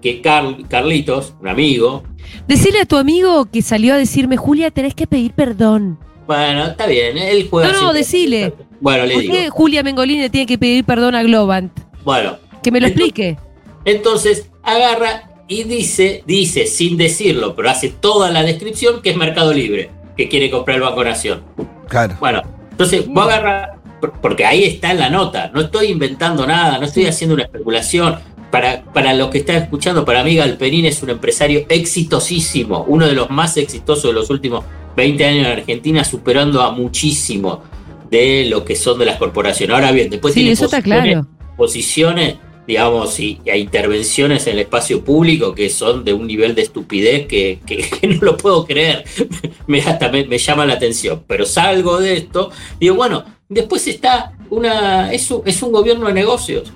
que 0.00 0.20
Carl- 0.22 0.66
Carlitos, 0.68 1.34
un 1.40 1.48
amigo, 1.48 2.02
Decirle 2.46 2.80
a 2.80 2.84
tu 2.84 2.96
amigo 2.98 3.46
que 3.46 3.62
salió 3.62 3.94
a 3.94 3.96
decirme, 3.96 4.36
Julia, 4.36 4.70
tenés 4.70 4.94
que 4.94 5.06
pedir 5.06 5.32
perdón. 5.32 5.98
bueno, 6.26 6.66
está 6.66 6.86
bien, 6.86 7.16
él 7.16 7.46
juega. 7.50 7.72
No, 7.72 7.80
no, 7.82 7.92
decile. 7.94 8.52
Bueno, 8.80 9.06
le 9.06 9.14
¿Por 9.14 9.22
digo. 9.22 9.34
qué 9.34 9.48
Julia 9.50 9.82
Mengolini 9.82 10.20
le 10.20 10.30
tiene 10.30 10.46
que 10.46 10.58
pedir 10.58 10.84
perdón 10.84 11.14
a 11.14 11.22
Globant? 11.22 11.72
Bueno, 12.04 12.36
Que 12.62 12.70
me 12.70 12.80
lo 12.80 12.86
Entonces- 12.88 13.08
explique. 13.08 13.38
Entonces 13.84 14.50
agarra 14.62 15.30
y 15.48 15.64
dice, 15.64 16.22
dice 16.26 16.66
sin 16.66 16.96
decirlo, 16.98 17.54
pero 17.56 17.70
hace 17.70 17.88
toda 17.88 18.30
la 18.30 18.42
descripción 18.42 19.00
que 19.00 19.10
es 19.10 19.16
Mercado 19.16 19.52
Libre, 19.54 19.90
que 20.16 20.28
quiere 20.28 20.50
comprar 20.50 20.76
el 20.76 20.82
Banco 20.82 21.02
Nación. 21.04 21.42
Claro. 21.88 22.16
Bueno, 22.20 22.42
entonces 22.70 23.06
vos 23.08 23.24
agarra, 23.24 23.78
por- 24.00 24.12
porque 24.20 24.44
ahí 24.44 24.64
está 24.64 24.90
en 24.90 24.98
la 24.98 25.08
nota, 25.08 25.50
no 25.54 25.62
estoy 25.62 25.86
inventando 25.86 26.46
nada, 26.46 26.78
no 26.78 26.84
estoy 26.84 27.06
haciendo 27.06 27.34
una 27.34 27.44
especulación. 27.44 28.18
Para, 28.50 28.82
para 28.84 29.12
los 29.14 29.28
que 29.28 29.38
están 29.38 29.56
escuchando, 29.56 30.04
para 30.04 30.24
mí 30.24 30.34
Galperín 30.36 30.86
es 30.86 31.02
un 31.02 31.10
empresario 31.10 31.66
exitosísimo, 31.68 32.84
uno 32.88 33.06
de 33.06 33.12
los 33.14 33.28
más 33.30 33.56
exitosos 33.56 34.04
de 34.04 34.12
los 34.14 34.30
últimos 34.30 34.64
20 34.96 35.24
años 35.24 35.46
en 35.46 35.52
Argentina, 35.52 36.02
superando 36.04 36.62
a 36.62 36.72
muchísimo 36.72 37.62
de 38.10 38.46
lo 38.48 38.64
que 38.64 38.74
son 38.74 38.98
de 38.98 39.04
las 39.04 39.16
corporaciones. 39.16 39.74
Ahora 39.74 39.92
bien, 39.92 40.08
después 40.08 40.32
Sí, 40.34 40.40
tiene 40.40 40.52
eso 40.52 40.64
está 40.64 40.78
posiciones- 40.78 41.12
claro. 41.12 41.26
posiciones, 41.56 42.36
digamos, 42.66 43.20
y, 43.20 43.38
y 43.44 43.50
a 43.50 43.56
intervenciones 43.56 44.46
en 44.46 44.54
el 44.54 44.58
espacio 44.60 45.04
público 45.04 45.54
que 45.54 45.68
son 45.68 46.04
de 46.04 46.14
un 46.14 46.26
nivel 46.26 46.54
de 46.54 46.62
estupidez 46.62 47.26
que, 47.26 47.60
que- 47.66 47.78
que 48.00 48.06
no 48.08 48.20
lo 48.22 48.36
puedo 48.38 48.64
creer. 48.64 49.04
me, 49.66 49.80
hasta 49.82 50.08
me, 50.10 50.24
me 50.24 50.38
llama 50.38 50.64
la 50.64 50.74
atención. 50.74 51.22
Pero 51.26 51.44
salgo 51.44 51.98
de 52.00 52.14
esto, 52.16 52.50
digo, 52.80 52.94
bueno, 52.94 53.24
después 53.48 53.86
está 53.86 54.32
una. 54.50 55.12
Es 55.12 55.30
un, 55.30 55.42
es 55.44 55.62
un 55.62 55.70
gobierno 55.70 56.06
de 56.06 56.14
negocios. 56.14 56.72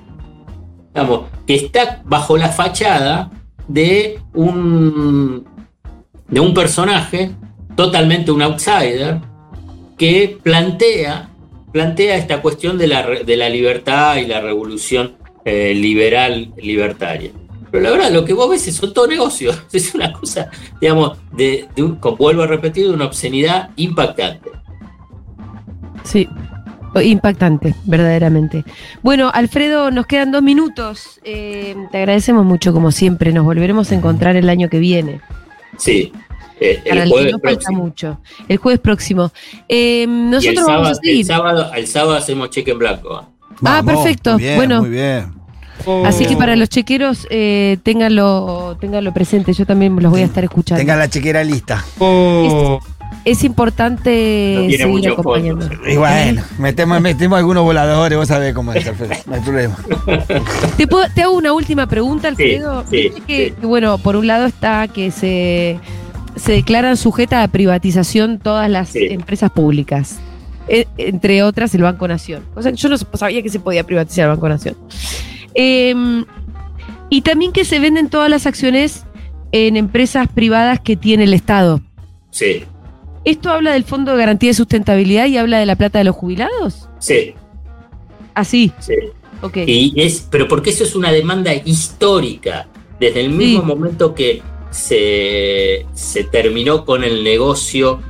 Digamos, 0.95 1.23
que 1.47 1.55
está 1.55 2.03
bajo 2.05 2.37
la 2.37 2.49
fachada 2.49 3.31
de 3.69 4.19
un. 4.35 5.45
de 6.29 6.41
un 6.41 6.53
personaje 6.55 7.31
totalmente 7.77 8.31
un 8.31 8.43
outsider 8.43 9.19
que 9.97 10.39
plantea 10.43 11.29
plantea 11.73 12.17
esta 12.17 12.43
cuestión 12.43 12.77
de 12.77 12.87
la, 12.87 13.03
de 13.25 13.37
la 13.39 13.49
libertad 13.49 14.17
y 14.17 14.27
la 14.27 14.41
revolución 14.43 15.17
eh, 15.47 15.73
liberal 15.75 16.53
libertaria. 16.59 17.31
Pero 17.71 17.83
la 17.85 17.91
verdad, 17.93 18.11
lo 18.11 18.27
que 18.27 18.35
vos 18.35 18.51
ves 18.51 18.69
es- 18.69 18.79
todo 18.93 19.07
negocios. 19.07 19.59
Es 19.73 19.95
una 19.95 20.13
cosa, 20.13 20.51
digamos, 20.83 21.17
de, 21.33 21.67
de 21.75 21.83
vuelvo 22.19 22.43
a 22.43 22.47
repetir, 22.47 22.89
de 22.89 22.93
una 22.93 23.07
obscenidad 23.07 23.71
impactante. 23.77 24.51
Sí. 26.05 26.29
Impactante, 27.03 27.75
verdaderamente. 27.85 28.65
Bueno, 29.03 29.31
Alfredo, 29.33 29.91
nos 29.91 30.07
quedan 30.07 30.33
dos 30.33 30.43
minutos. 30.43 31.21
Eh, 31.25 31.75
te 31.91 31.99
agradecemos 31.99 32.45
mucho, 32.45 32.73
como 32.73 32.91
siempre. 32.93 33.33
Nos 33.33 33.45
volveremos 33.45 33.91
a 33.93 33.95
encontrar 33.95 34.37
el 34.37 34.49
año 34.49 34.69
que 34.69 34.79
viene. 34.79 35.21
Sí. 35.79 36.13
eh, 36.61 36.81
Para 36.89 37.03
el 37.03 37.03
el 37.03 37.05
que 37.09 37.11
jueves 37.15 37.33
no 37.33 37.39
falta 37.39 37.71
mucho. 37.73 38.21
El 38.49 38.57
jueves 38.59 38.81
próximo. 38.81 39.33
Eh, 39.69 40.01
Y 40.01 40.03
el 40.05 40.31
nosotros 40.31 40.67
vamos 40.67 40.67
sábado, 40.67 40.89
a 40.91 40.95
seguir. 40.97 41.17
el 41.21 41.25
sábado, 41.27 41.71
el 41.75 41.87
sábado 41.87 42.15
hacemos 42.17 42.51
cheque 42.51 42.71
en 42.73 42.79
blanco. 42.79 43.27
Ah, 43.65 43.83
perfecto. 43.85 44.33
Muy 44.35 44.43
bien, 44.43 44.57
Bueno. 44.57 44.81
muy 44.81 44.91
bien. 44.91 45.43
Así 46.05 46.27
que 46.27 46.37
para 46.37 46.55
los 46.55 46.69
chequeros, 46.69 47.27
eh, 47.29 47.77
ténganlo, 47.83 48.77
ténganlo 48.81 49.13
presente. 49.13 49.53
Yo 49.53 49.67
también 49.67 49.97
los 50.01 50.13
voy 50.13 50.21
a 50.21 50.27
estar 50.27 50.45
escuchando. 50.45 50.79
Tengan 50.79 50.99
la 51.01 51.09
chequera 51.09 51.43
lista. 51.43 51.85
Es 53.25 53.45
importante 53.45 54.55
No 54.57 54.67
tiene 54.67 54.85
seguir 54.85 55.11
acompañando. 55.11 55.69
Y 55.89 55.97
bueno, 55.97 56.43
metemos, 56.59 57.01
metemos 57.01 57.39
algunos 57.39 57.63
voladores, 57.63 58.19
vos 58.19 58.27
sabés 58.27 58.53
cómo 58.53 58.73
es, 58.73 58.87
Alfredo. 58.87 59.15
No 59.27 59.35
hay 59.37 59.41
problema. 59.43 59.77
¿Te, 60.77 60.87
puedo- 60.89 61.07
te 61.15 61.23
hago 61.23 61.37
una 61.37 61.53
última 61.53 61.87
pregunta, 61.87 62.29
Alfredo. 62.29 62.85
sí, 62.91 63.11
que, 63.27 63.49
sí. 63.49 63.55
que, 63.61 63.67
bueno, 63.67 63.99
por 63.99 64.17
un 64.17 64.27
lado 64.27 64.47
está 64.47 64.89
que 64.89 65.11
se, 65.13 65.79
se 66.35 66.53
declaran 66.53 66.97
sujetas 66.97 67.45
a 67.45 67.49
privatización 67.49 68.39
todas 68.41 68.69
las 68.69 68.89
Sí. 68.89 69.07
empresas 69.11 69.51
públicas. 69.53 70.19
E- 70.69 70.87
entre 70.97 71.43
otras 71.45 71.75
el 71.77 71.83
Banco 71.83 72.09
Nación. 72.09 72.43
O 72.57 72.63
sea, 72.63 72.73
yo 72.73 72.89
no 72.89 72.97
sabía 72.97 73.41
que 73.43 73.49
se 73.51 73.61
podía 73.61 73.85
privatizar 73.85 74.25
el 74.25 74.31
Banco 74.31 74.49
Nación. 74.49 74.77
Em, 75.55 76.25
y 77.11 77.21
también 77.23 77.53
que 77.53 77.65
se 77.65 77.79
venden 77.79 78.09
todas 78.09 78.31
las 78.31 78.47
acciones 78.47 79.05
en 79.53 79.77
empresas 79.77 80.29
privadas 80.29 80.81
que 80.81 80.97
tiene 80.97 81.25
el 81.25 81.35
Estado. 81.35 81.81
Sí, 82.31 82.65
¿Esto 83.25 83.51
habla 83.51 83.73
del 83.73 83.85
Fondo 83.85 84.13
de 84.13 84.19
Garantía 84.19 84.51
de 84.51 84.55
Sustentabilidad 84.55 85.27
y 85.27 85.37
habla 85.37 85.59
de 85.59 85.67
la 85.67 85.77
plata 85.77 85.99
de 85.99 86.05
los 86.05 86.17
jubilados? 86.17 86.89
sí, 86.99 87.35
Así, 88.35 88.73
sí. 88.81 88.95
ok. 89.43 89.59
Y 89.67 89.93
es, 90.01 90.27
pero 90.31 90.49
porque 90.49 90.71
eso 90.71 90.85
es 90.85 90.95
una 90.95 91.13
demanda 91.13 91.53
histórica. 91.55 92.67
Desde 92.99 93.21
el 93.21 93.29
mismo 93.31 93.61
Sí. 93.61 93.67
momento 93.67 94.15
que 94.15 94.41
se, 94.71 95.85
se 95.93 96.25
terminó 96.25 96.85
con 96.87 97.05
el 97.05 97.23
negocio 97.23 98.01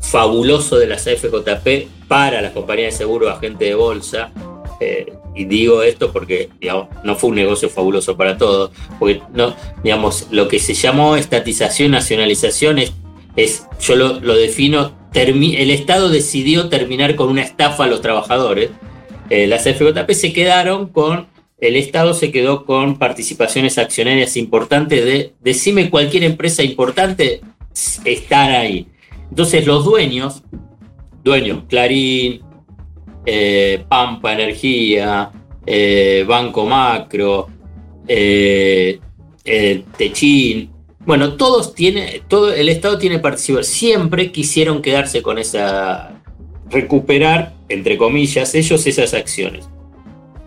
fabuloso 0.00 0.78
de 0.78 0.86
las 0.86 1.06
AFJP 1.06 1.88
para 2.08 2.40
las 2.40 2.52
compañías 2.52 2.94
de 2.94 2.98
seguro, 2.98 3.28
agente 3.28 3.66
de 3.66 3.74
bolsa. 3.74 4.30
eh, 4.80 5.12
y 5.34 5.44
digo 5.44 5.82
esto 5.82 6.10
porque 6.12 6.48
digamos, 6.60 6.88
no 7.04 7.14
fue 7.16 7.28
un 7.30 7.36
negocio 7.36 7.68
fabuloso 7.68 8.16
para 8.16 8.38
todos, 8.38 8.70
porque 8.98 9.20
no, 9.34 9.54
digamos, 9.84 10.28
lo 10.30 10.48
que 10.48 10.58
se 10.58 10.72
llamó 10.72 11.16
estatización, 11.16 11.90
nacionalización 11.90 12.78
es, 12.78 12.92
es 13.36 13.66
yo 13.80 13.96
lo, 13.96 14.20
lo 14.20 14.34
defino, 14.34 14.92
el 15.14 15.70
Estado 15.70 16.08
decidió 16.10 16.68
terminar 16.68 17.14
con 17.16 17.28
una 17.28 17.42
estafa 17.42 17.84
a 17.84 17.86
los 17.86 18.00
trabajadores, 18.02 18.70
eh, 19.30 19.46
las 19.46 19.64
FJP 19.64 20.10
se 20.12 20.32
quedaron 20.32 20.88
con, 20.88 21.28
el 21.58 21.76
Estado 21.76 22.12
se 22.12 22.30
quedó 22.30 22.64
con 22.66 22.98
participaciones 22.98 23.78
accionarias 23.78 24.36
importantes 24.36 25.04
de, 25.04 25.32
decime 25.40 25.90
cualquier 25.90 26.24
empresa 26.24 26.62
importante, 26.62 27.40
estar 28.04 28.50
ahí. 28.50 28.88
Entonces 29.30 29.66
los 29.66 29.84
dueños, 29.84 30.42
dueños, 31.24 31.64
Clarín, 31.68 32.42
eh, 33.24 33.84
Pampa 33.88 34.34
Energía, 34.34 35.30
eh, 35.66 36.24
Banco 36.28 36.66
Macro, 36.66 37.48
Techín, 39.96 40.70
bueno, 41.06 41.34
todos 41.34 41.74
tienen, 41.74 42.22
todo 42.28 42.52
el 42.52 42.68
Estado 42.68 42.98
tiene 42.98 43.18
participación, 43.20 43.64
siempre 43.64 44.32
quisieron 44.32 44.82
quedarse 44.82 45.22
con 45.22 45.38
esa, 45.38 46.20
recuperar, 46.68 47.54
entre 47.68 47.96
comillas, 47.96 48.54
ellos 48.54 48.86
esas 48.86 49.14
acciones. 49.14 49.68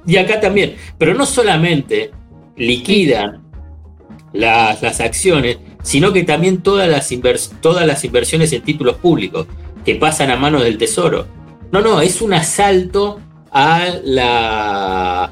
Y 0.05 0.17
acá 0.17 0.39
también, 0.39 0.75
pero 0.97 1.13
no 1.13 1.25
solamente 1.25 2.11
liquidan 2.57 3.41
las, 4.33 4.81
las 4.81 4.99
acciones, 4.99 5.57
sino 5.81 6.11
que 6.11 6.23
también 6.23 6.61
todas 6.61 6.89
las, 6.89 7.11
invers- 7.11 7.51
todas 7.61 7.87
las 7.87 8.03
inversiones 8.03 8.51
en 8.51 8.61
títulos 8.61 8.97
públicos 8.97 9.47
que 9.85 9.95
pasan 9.95 10.29
a 10.29 10.35
manos 10.35 10.63
del 10.63 10.77
Tesoro. 10.77 11.25
No, 11.71 11.81
no, 11.81 12.01
es 12.01 12.21
un 12.21 12.33
asalto 12.33 13.19
a 13.51 13.87
la, 14.03 15.31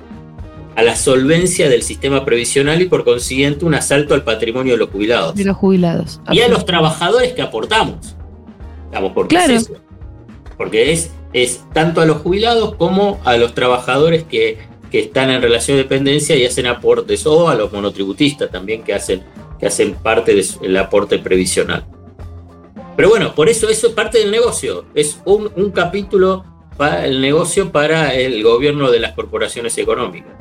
a 0.77 0.83
la 0.83 0.95
solvencia 0.95 1.69
del 1.69 1.81
sistema 1.81 2.23
previsional 2.23 2.79
y 2.79 2.85
por 2.85 3.03
consiguiente 3.03 3.65
un 3.65 3.73
asalto 3.73 4.13
al 4.13 4.23
patrimonio 4.23 4.73
de 4.73 4.77
los 4.77 4.91
jubilados. 4.91 5.33
De 5.33 5.43
los 5.43 5.57
jubilados. 5.57 6.21
Y 6.31 6.41
a 6.41 6.47
los 6.49 6.65
trabajadores 6.65 7.33
que 7.33 7.41
aportamos. 7.41 8.15
Digamos, 8.89 9.13
porque 9.13 9.35
Claro. 9.35 9.53
es 9.53 9.63
eso. 9.63 9.73
Porque 10.55 10.91
es, 10.91 11.11
es 11.33 11.63
tanto 11.73 11.99
a 11.99 12.05
los 12.05 12.17
jubilados 12.17 12.75
como 12.75 13.19
a 13.25 13.37
los 13.37 13.55
trabajadores 13.55 14.23
que, 14.25 14.59
que 14.91 14.99
están 14.99 15.31
en 15.31 15.41
relación 15.41 15.77
de 15.77 15.83
dependencia 15.83 16.35
y 16.35 16.45
hacen 16.45 16.67
aportes, 16.67 17.25
o 17.25 17.49
a 17.49 17.55
los 17.55 17.73
monotributistas 17.73 18.51
también 18.51 18.83
que 18.83 18.93
hacen, 18.93 19.23
que 19.59 19.65
hacen 19.65 19.95
parte 19.95 20.35
del 20.61 20.77
aporte 20.77 21.17
previsional. 21.17 21.85
Pero 22.95 23.09
bueno, 23.09 23.33
por 23.33 23.49
eso 23.49 23.67
eso 23.67 23.87
es 23.87 23.93
parte 23.93 24.19
del 24.19 24.29
negocio. 24.29 24.85
Es 24.93 25.19
un, 25.25 25.49
un 25.55 25.71
capítulo 25.71 26.45
para 26.77 27.03
el 27.07 27.19
negocio 27.19 27.71
para 27.71 28.13
el 28.13 28.43
gobierno 28.43 28.91
de 28.91 28.99
las 28.99 29.13
corporaciones 29.13 29.75
económicas. 29.79 30.33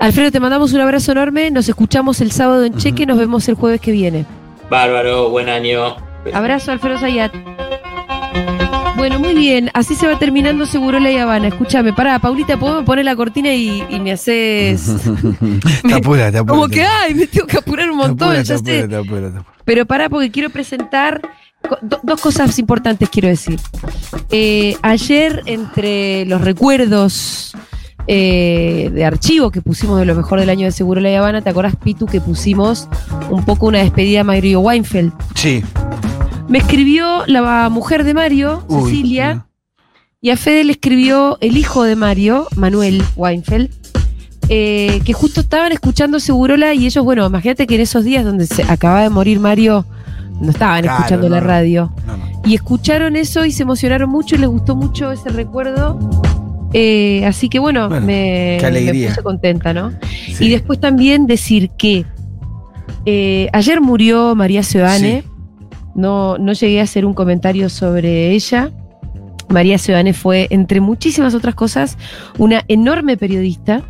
Alfredo, 0.00 0.30
te 0.32 0.40
mandamos 0.40 0.72
un 0.72 0.80
abrazo 0.80 1.12
enorme. 1.12 1.50
Nos 1.50 1.68
escuchamos 1.68 2.20
el 2.20 2.32
sábado 2.32 2.64
en 2.64 2.74
Cheque. 2.76 3.04
Nos 3.06 3.18
vemos 3.18 3.46
el 3.48 3.54
jueves 3.54 3.80
que 3.80 3.92
viene. 3.92 4.24
Bárbaro, 4.70 5.28
buen 5.30 5.48
año. 5.48 5.96
Abrazo, 6.32 6.72
Alfredo 6.72 6.98
Zayat. 6.98 7.32
Bueno, 8.96 9.18
muy 9.18 9.34
bien. 9.34 9.70
Así 9.74 9.94
se 9.94 10.06
va 10.06 10.18
terminando 10.18 10.64
Seguro 10.66 10.98
La 11.00 11.22
Habana. 11.22 11.48
Escúchame, 11.48 11.92
pará, 11.92 12.18
Paulita, 12.18 12.58
¿podemos 12.58 12.84
poner 12.84 13.04
la 13.04 13.14
cortina 13.16 13.52
y, 13.52 13.84
y 13.90 14.00
me 14.00 14.12
haces. 14.12 14.86
te 15.86 15.94
apura, 15.94 16.30
te 16.32 16.38
apura. 16.38 16.54
Como 16.54 16.68
te 16.68 16.76
que, 16.76 16.84
ay, 16.84 17.14
me 17.14 17.26
tengo 17.26 17.46
que 17.46 17.58
apurar 17.58 17.90
un 17.90 17.98
Te 18.00 18.06
montón, 18.08 18.28
apura, 18.28 18.42
ya 18.42 18.56
te 18.58 18.64
sé. 18.64 18.78
apura, 18.82 18.88
te 18.88 18.96
apura, 18.96 19.20
te 19.32 19.38
apura. 19.38 19.54
Pero 19.64 19.86
pará, 19.86 20.08
porque 20.08 20.30
quiero 20.30 20.50
presentar 20.50 21.20
do- 21.82 22.00
dos 22.02 22.20
cosas 22.20 22.58
importantes, 22.58 23.08
quiero 23.10 23.28
decir. 23.28 23.58
Eh, 24.30 24.76
ayer, 24.82 25.42
entre 25.46 26.24
los 26.26 26.40
recuerdos 26.42 27.54
eh, 28.12 28.90
de 28.92 29.04
archivo 29.04 29.52
que 29.52 29.62
pusimos 29.62 29.96
de 30.00 30.04
lo 30.04 30.16
mejor 30.16 30.40
del 30.40 30.50
año 30.50 30.66
de 30.66 30.72
Seguro 30.72 31.00
La 31.00 31.16
Habana, 31.16 31.42
¿te 31.42 31.50
acordás, 31.50 31.76
Pitu, 31.76 32.06
que 32.06 32.20
pusimos 32.20 32.88
un 33.30 33.44
poco 33.44 33.66
una 33.68 33.78
despedida 33.78 34.22
a 34.22 34.24
Mario 34.24 34.58
Weinfeld? 34.58 35.12
Sí. 35.36 35.62
Me 36.48 36.58
escribió 36.58 37.22
la 37.28 37.68
mujer 37.68 38.02
de 38.02 38.12
Mario, 38.12 38.64
Uy, 38.66 38.90
Cecilia, 38.90 39.46
y 40.20 40.30
a 40.30 40.36
Fede 40.36 40.64
le 40.64 40.72
escribió 40.72 41.38
el 41.40 41.56
hijo 41.56 41.84
de 41.84 41.94
Mario, 41.94 42.48
Manuel 42.56 43.00
Weinfeld, 43.14 43.70
eh, 44.48 45.00
que 45.04 45.12
justo 45.12 45.42
estaban 45.42 45.70
escuchando 45.70 46.18
Segurola 46.18 46.74
y 46.74 46.86
ellos, 46.86 47.04
bueno, 47.04 47.24
imagínate 47.24 47.68
que 47.68 47.76
en 47.76 47.82
esos 47.82 48.02
días 48.02 48.24
donde 48.24 48.48
se 48.48 48.64
acaba 48.64 49.02
de 49.02 49.10
morir 49.10 49.38
Mario, 49.38 49.86
no 50.40 50.50
estaban 50.50 50.82
Claro, 50.82 50.98
escuchando 50.98 51.28
no, 51.28 51.36
la 51.36 51.40
radio. 51.40 51.92
No, 52.08 52.16
no. 52.16 52.24
Y 52.44 52.56
escucharon 52.56 53.14
eso 53.14 53.44
y 53.44 53.52
se 53.52 53.62
emocionaron 53.62 54.10
mucho 54.10 54.34
y 54.34 54.38
les 54.38 54.48
gustó 54.48 54.74
mucho 54.74 55.12
ese 55.12 55.28
recuerdo. 55.28 55.96
Eh, 56.72 57.24
así 57.26 57.48
que 57.48 57.58
bueno, 57.58 57.88
Bueno, 57.88 58.06
me, 58.06 58.58
me 58.62 59.08
puse 59.08 59.22
contenta, 59.22 59.74
¿no? 59.74 59.92
Sí. 60.34 60.46
Y 60.46 60.50
después 60.50 60.80
también 60.80 61.26
decir 61.26 61.70
que 61.76 62.04
eh, 63.06 63.48
ayer 63.52 63.80
murió 63.80 64.34
María 64.34 64.62
Seoane. 64.62 65.22
Sí. 65.22 65.28
No, 65.94 66.38
no 66.38 66.52
llegué 66.52 66.80
a 66.80 66.84
hacer 66.84 67.04
un 67.04 67.14
comentario 67.14 67.68
sobre 67.68 68.30
ella. 68.30 68.70
María 69.48 69.78
Seoane 69.78 70.12
fue, 70.12 70.46
entre 70.50 70.80
muchísimas 70.80 71.34
otras 71.34 71.56
cosas, 71.56 71.98
una 72.38 72.64
enorme 72.68 73.16
periodista 73.16 73.82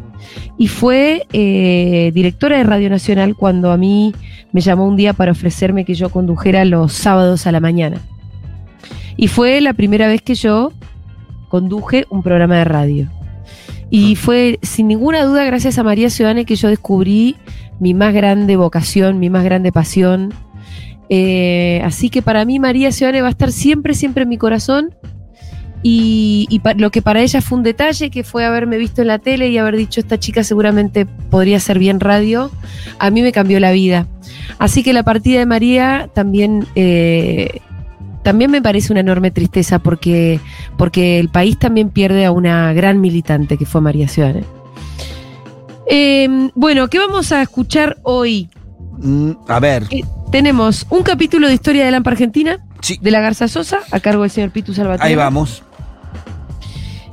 y 0.57 0.69
fue 0.69 1.27
eh, 1.33 2.11
directora 2.15 2.57
de 2.59 2.65
Radio 2.65 2.91
Nacional 2.91 3.37
cuando 3.37 3.71
a 3.71 3.77
mí 3.77 4.15
me 4.53 4.61
llamó 4.61 4.87
un 4.87 4.97
día 4.97 5.13
para 5.13 5.33
ofrecerme 5.33 5.85
que 5.85 5.95
yo 5.95 6.09
condujera 6.09 6.65
los 6.65 6.93
sábados 6.93 7.47
a 7.47 7.53
la 7.53 7.61
mañana. 7.61 7.99
Y 9.17 9.29
fue 9.29 9.61
la 9.61 9.75
primera 9.75 10.09
vez 10.09 10.23
que 10.23 10.35
yo 10.35 10.73
conduje 11.51 12.07
un 12.09 12.23
programa 12.23 12.57
de 12.57 12.65
radio. 12.65 13.11
Y 13.91 14.15
fue 14.17 14.59
sin 14.63 14.89
ninguna 14.89 15.25
duda 15.25 15.45
gracias 15.45 15.77
a 15.77 15.83
María 15.83 16.09
Ciudadane 16.09 16.47
que 16.47 16.57
yo 16.57 16.69
descubrí 16.69 17.37
mi 17.81 17.93
más 17.93 18.15
grande 18.15 18.57
vocación, 18.57 19.19
mi 19.19 19.29
más 19.29 19.45
grande 19.45 19.73
pasión. 19.73 20.33
Eh, 21.09 21.83
así 21.85 22.09
que 22.09 22.23
para 22.23 22.45
mí 22.45 22.61
María 22.61 22.93
Ciudadane 22.93 23.21
va 23.21 23.29
a 23.29 23.33
estar 23.33 23.51
siempre, 23.51 23.95
siempre 23.95 24.23
en 24.23 24.29
mi 24.29 24.39
corazón. 24.39 24.95
Y, 25.83 26.61
lo 26.77 26.91
que 26.91 27.01
para 27.01 27.23
ella 27.23 27.41
fue 27.41 27.57
un 27.59 27.65
detalle, 27.65 28.11
que 28.11 28.23
fue 28.23 28.45
haberme 28.45 28.77
visto 28.77 29.01
en 29.01 29.09
la 29.09 29.19
tele 29.19 29.49
y 29.49 29.57
haber 29.57 29.77
dicho, 29.77 30.01
esta 30.01 30.19
chica 30.19 30.45
seguramente 30.45 31.07
podría 31.07 31.59
ser 31.59 31.79
bien 31.79 32.01
radio, 32.01 32.51
a 32.99 33.11
mí 33.11 33.23
me 33.23 33.33
cambió 33.33 33.59
la 33.61 33.73
vida. 33.73 34.07
Así 34.59 34.83
que 34.83 34.93
la 34.93 35.03
partida 35.05 35.39
de 35.39 35.47
María 35.47 36.11
también, 36.13 36.67
eh, 36.75 37.61
también 38.23 38.51
me 38.51 38.61
parece 38.63 38.93
una 38.93 39.01
enorme 39.01 39.31
tristeza 39.31 39.79
porque, 39.79 40.41
porque 40.77 41.19
el 41.19 41.29
país 41.29 41.59
también 41.59 41.89
pierde 41.91 42.25
a 42.25 42.33
una 42.33 42.73
gran 42.73 43.01
militante 43.01 43.57
que 43.57 43.67
fue 43.67 43.81
María 43.81 44.09
Ciudadana. 44.09 44.47
Eh, 45.89 46.51
bueno, 46.55 46.89
¿qué 46.89 46.99
vamos 46.99 47.33
a 47.33 47.43
escuchar 47.43 47.99
hoy? 48.03 48.49
Mm, 48.99 49.31
a 49.49 49.59
ver. 49.61 49.85
Eh, 49.91 50.05
tenemos 50.31 50.87
un 50.91 51.03
capítulo 51.03 51.49
de 51.49 51.55
Historia 51.55 51.85
de 51.85 51.91
Lampa 51.91 52.11
Argentina 52.11 52.59
Sí. 52.81 52.99
de 53.03 53.11
la 53.11 53.21
Garza 53.21 53.49
Sosa 53.49 53.81
a 53.91 54.01
cargo 54.01 54.23
del 54.23 54.31
señor 54.31 54.51
Pitu 54.51 54.73
Salvatierra. 54.73 55.09
Ahí 55.09 55.15
vamos. 55.17 55.63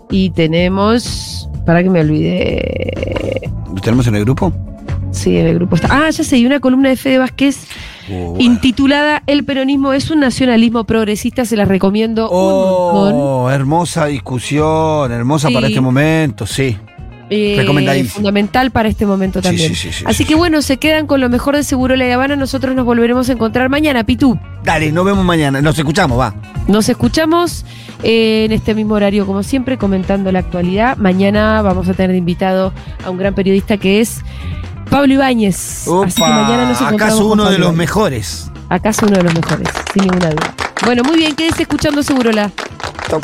Y 0.09 0.29
tenemos. 0.31 1.49
Para 1.65 1.83
que 1.83 1.89
me 1.89 1.99
olvidé. 1.99 3.49
¿Lo 3.73 3.81
tenemos 3.81 4.07
en 4.07 4.15
el 4.15 4.23
grupo? 4.23 4.53
Sí, 5.11 5.37
en 5.37 5.47
el 5.47 5.55
grupo 5.55 5.75
está. 5.75 5.87
Ah, 5.91 6.09
ya 6.09 6.23
sé, 6.23 6.37
y 6.37 6.45
una 6.45 6.59
columna 6.59 6.89
de 6.89 6.95
Fede 6.95 7.17
Vázquez 7.17 7.65
Bueno. 8.07 8.35
intitulada 8.39 9.21
El 9.27 9.43
peronismo 9.43 9.93
es 9.93 10.09
un 10.11 10.19
nacionalismo 10.21 10.85
progresista, 10.85 11.45
se 11.45 11.55
las 11.55 11.67
recomiendo 11.67 12.29
un 12.29 12.93
montón. 12.93 13.13
Oh, 13.15 13.49
hermosa 13.51 14.05
discusión, 14.05 15.11
hermosa 15.11 15.49
Sí. 15.49 15.53
para 15.53 15.67
este 15.67 15.81
momento, 15.81 16.45
sí. 16.45 16.77
Eh, 17.29 18.05
fundamental 18.09 18.71
para 18.71 18.87
este 18.87 19.05
momento 19.05 19.41
también. 19.41 19.67
sí, 19.69 19.75
sí, 19.75 19.91
sí, 19.91 20.05
Así 20.07 20.19
sí. 20.23 20.25
que 20.25 20.35
bueno, 20.35 20.61
se 20.61 20.77
quedan 20.77 21.07
con 21.07 21.19
lo 21.19 21.27
mejor 21.27 21.57
de 21.57 21.63
Seguro 21.63 21.97
La 21.97 22.13
Habana. 22.13 22.37
Nosotros 22.37 22.73
nos 22.73 22.85
volveremos 22.85 23.27
a 23.27 23.33
encontrar 23.33 23.67
mañana, 23.67 24.05
Pitu. 24.05 24.39
Dale, 24.63 24.93
nos 24.93 25.03
vemos 25.03 25.25
mañana. 25.25 25.61
Nos 25.61 25.77
escuchamos, 25.77 26.17
va. 26.17 26.33
Nos 26.69 26.87
escuchamos 26.87 27.65
eh, 28.03 28.45
en 28.45 28.53
este 28.53 28.73
mismo 28.73 28.93
horario, 28.93 29.25
como 29.25 29.43
siempre, 29.43 29.77
comentando 29.77 30.31
la 30.31 30.39
actualidad. 30.39 30.95
Mañana 30.95 31.61
vamos 31.61 31.89
a 31.89 31.93
tener 31.93 32.15
invitado 32.15 32.71
a 33.05 33.09
un 33.09 33.17
gran 33.17 33.35
periodista 33.35 33.75
que 33.75 33.99
es 33.99 34.21
Pablo 34.89 35.13
Ibáñez. 35.13 35.87
Así 36.05 36.15
que 36.15 36.21
mañana 36.29 36.69
nos 36.69 36.81
¿Acaso 36.81 37.25
uno 37.27 37.45
de 37.45 37.51
los 37.57 37.59
Ibáñez. 37.59 37.77
mejores? 37.77 38.51
Acaso 38.69 39.05
uno 39.05 39.17
de 39.17 39.23
los 39.23 39.33
mejores, 39.33 39.67
sin 39.93 40.03
ninguna 40.03 40.29
duda. 40.29 40.53
Bueno, 40.85 41.03
muy 41.03 41.17
bien, 41.17 41.35
quédese 41.35 41.63
escuchando 41.63 42.03
Segurola. 42.03 42.51
Chau. 43.09 43.21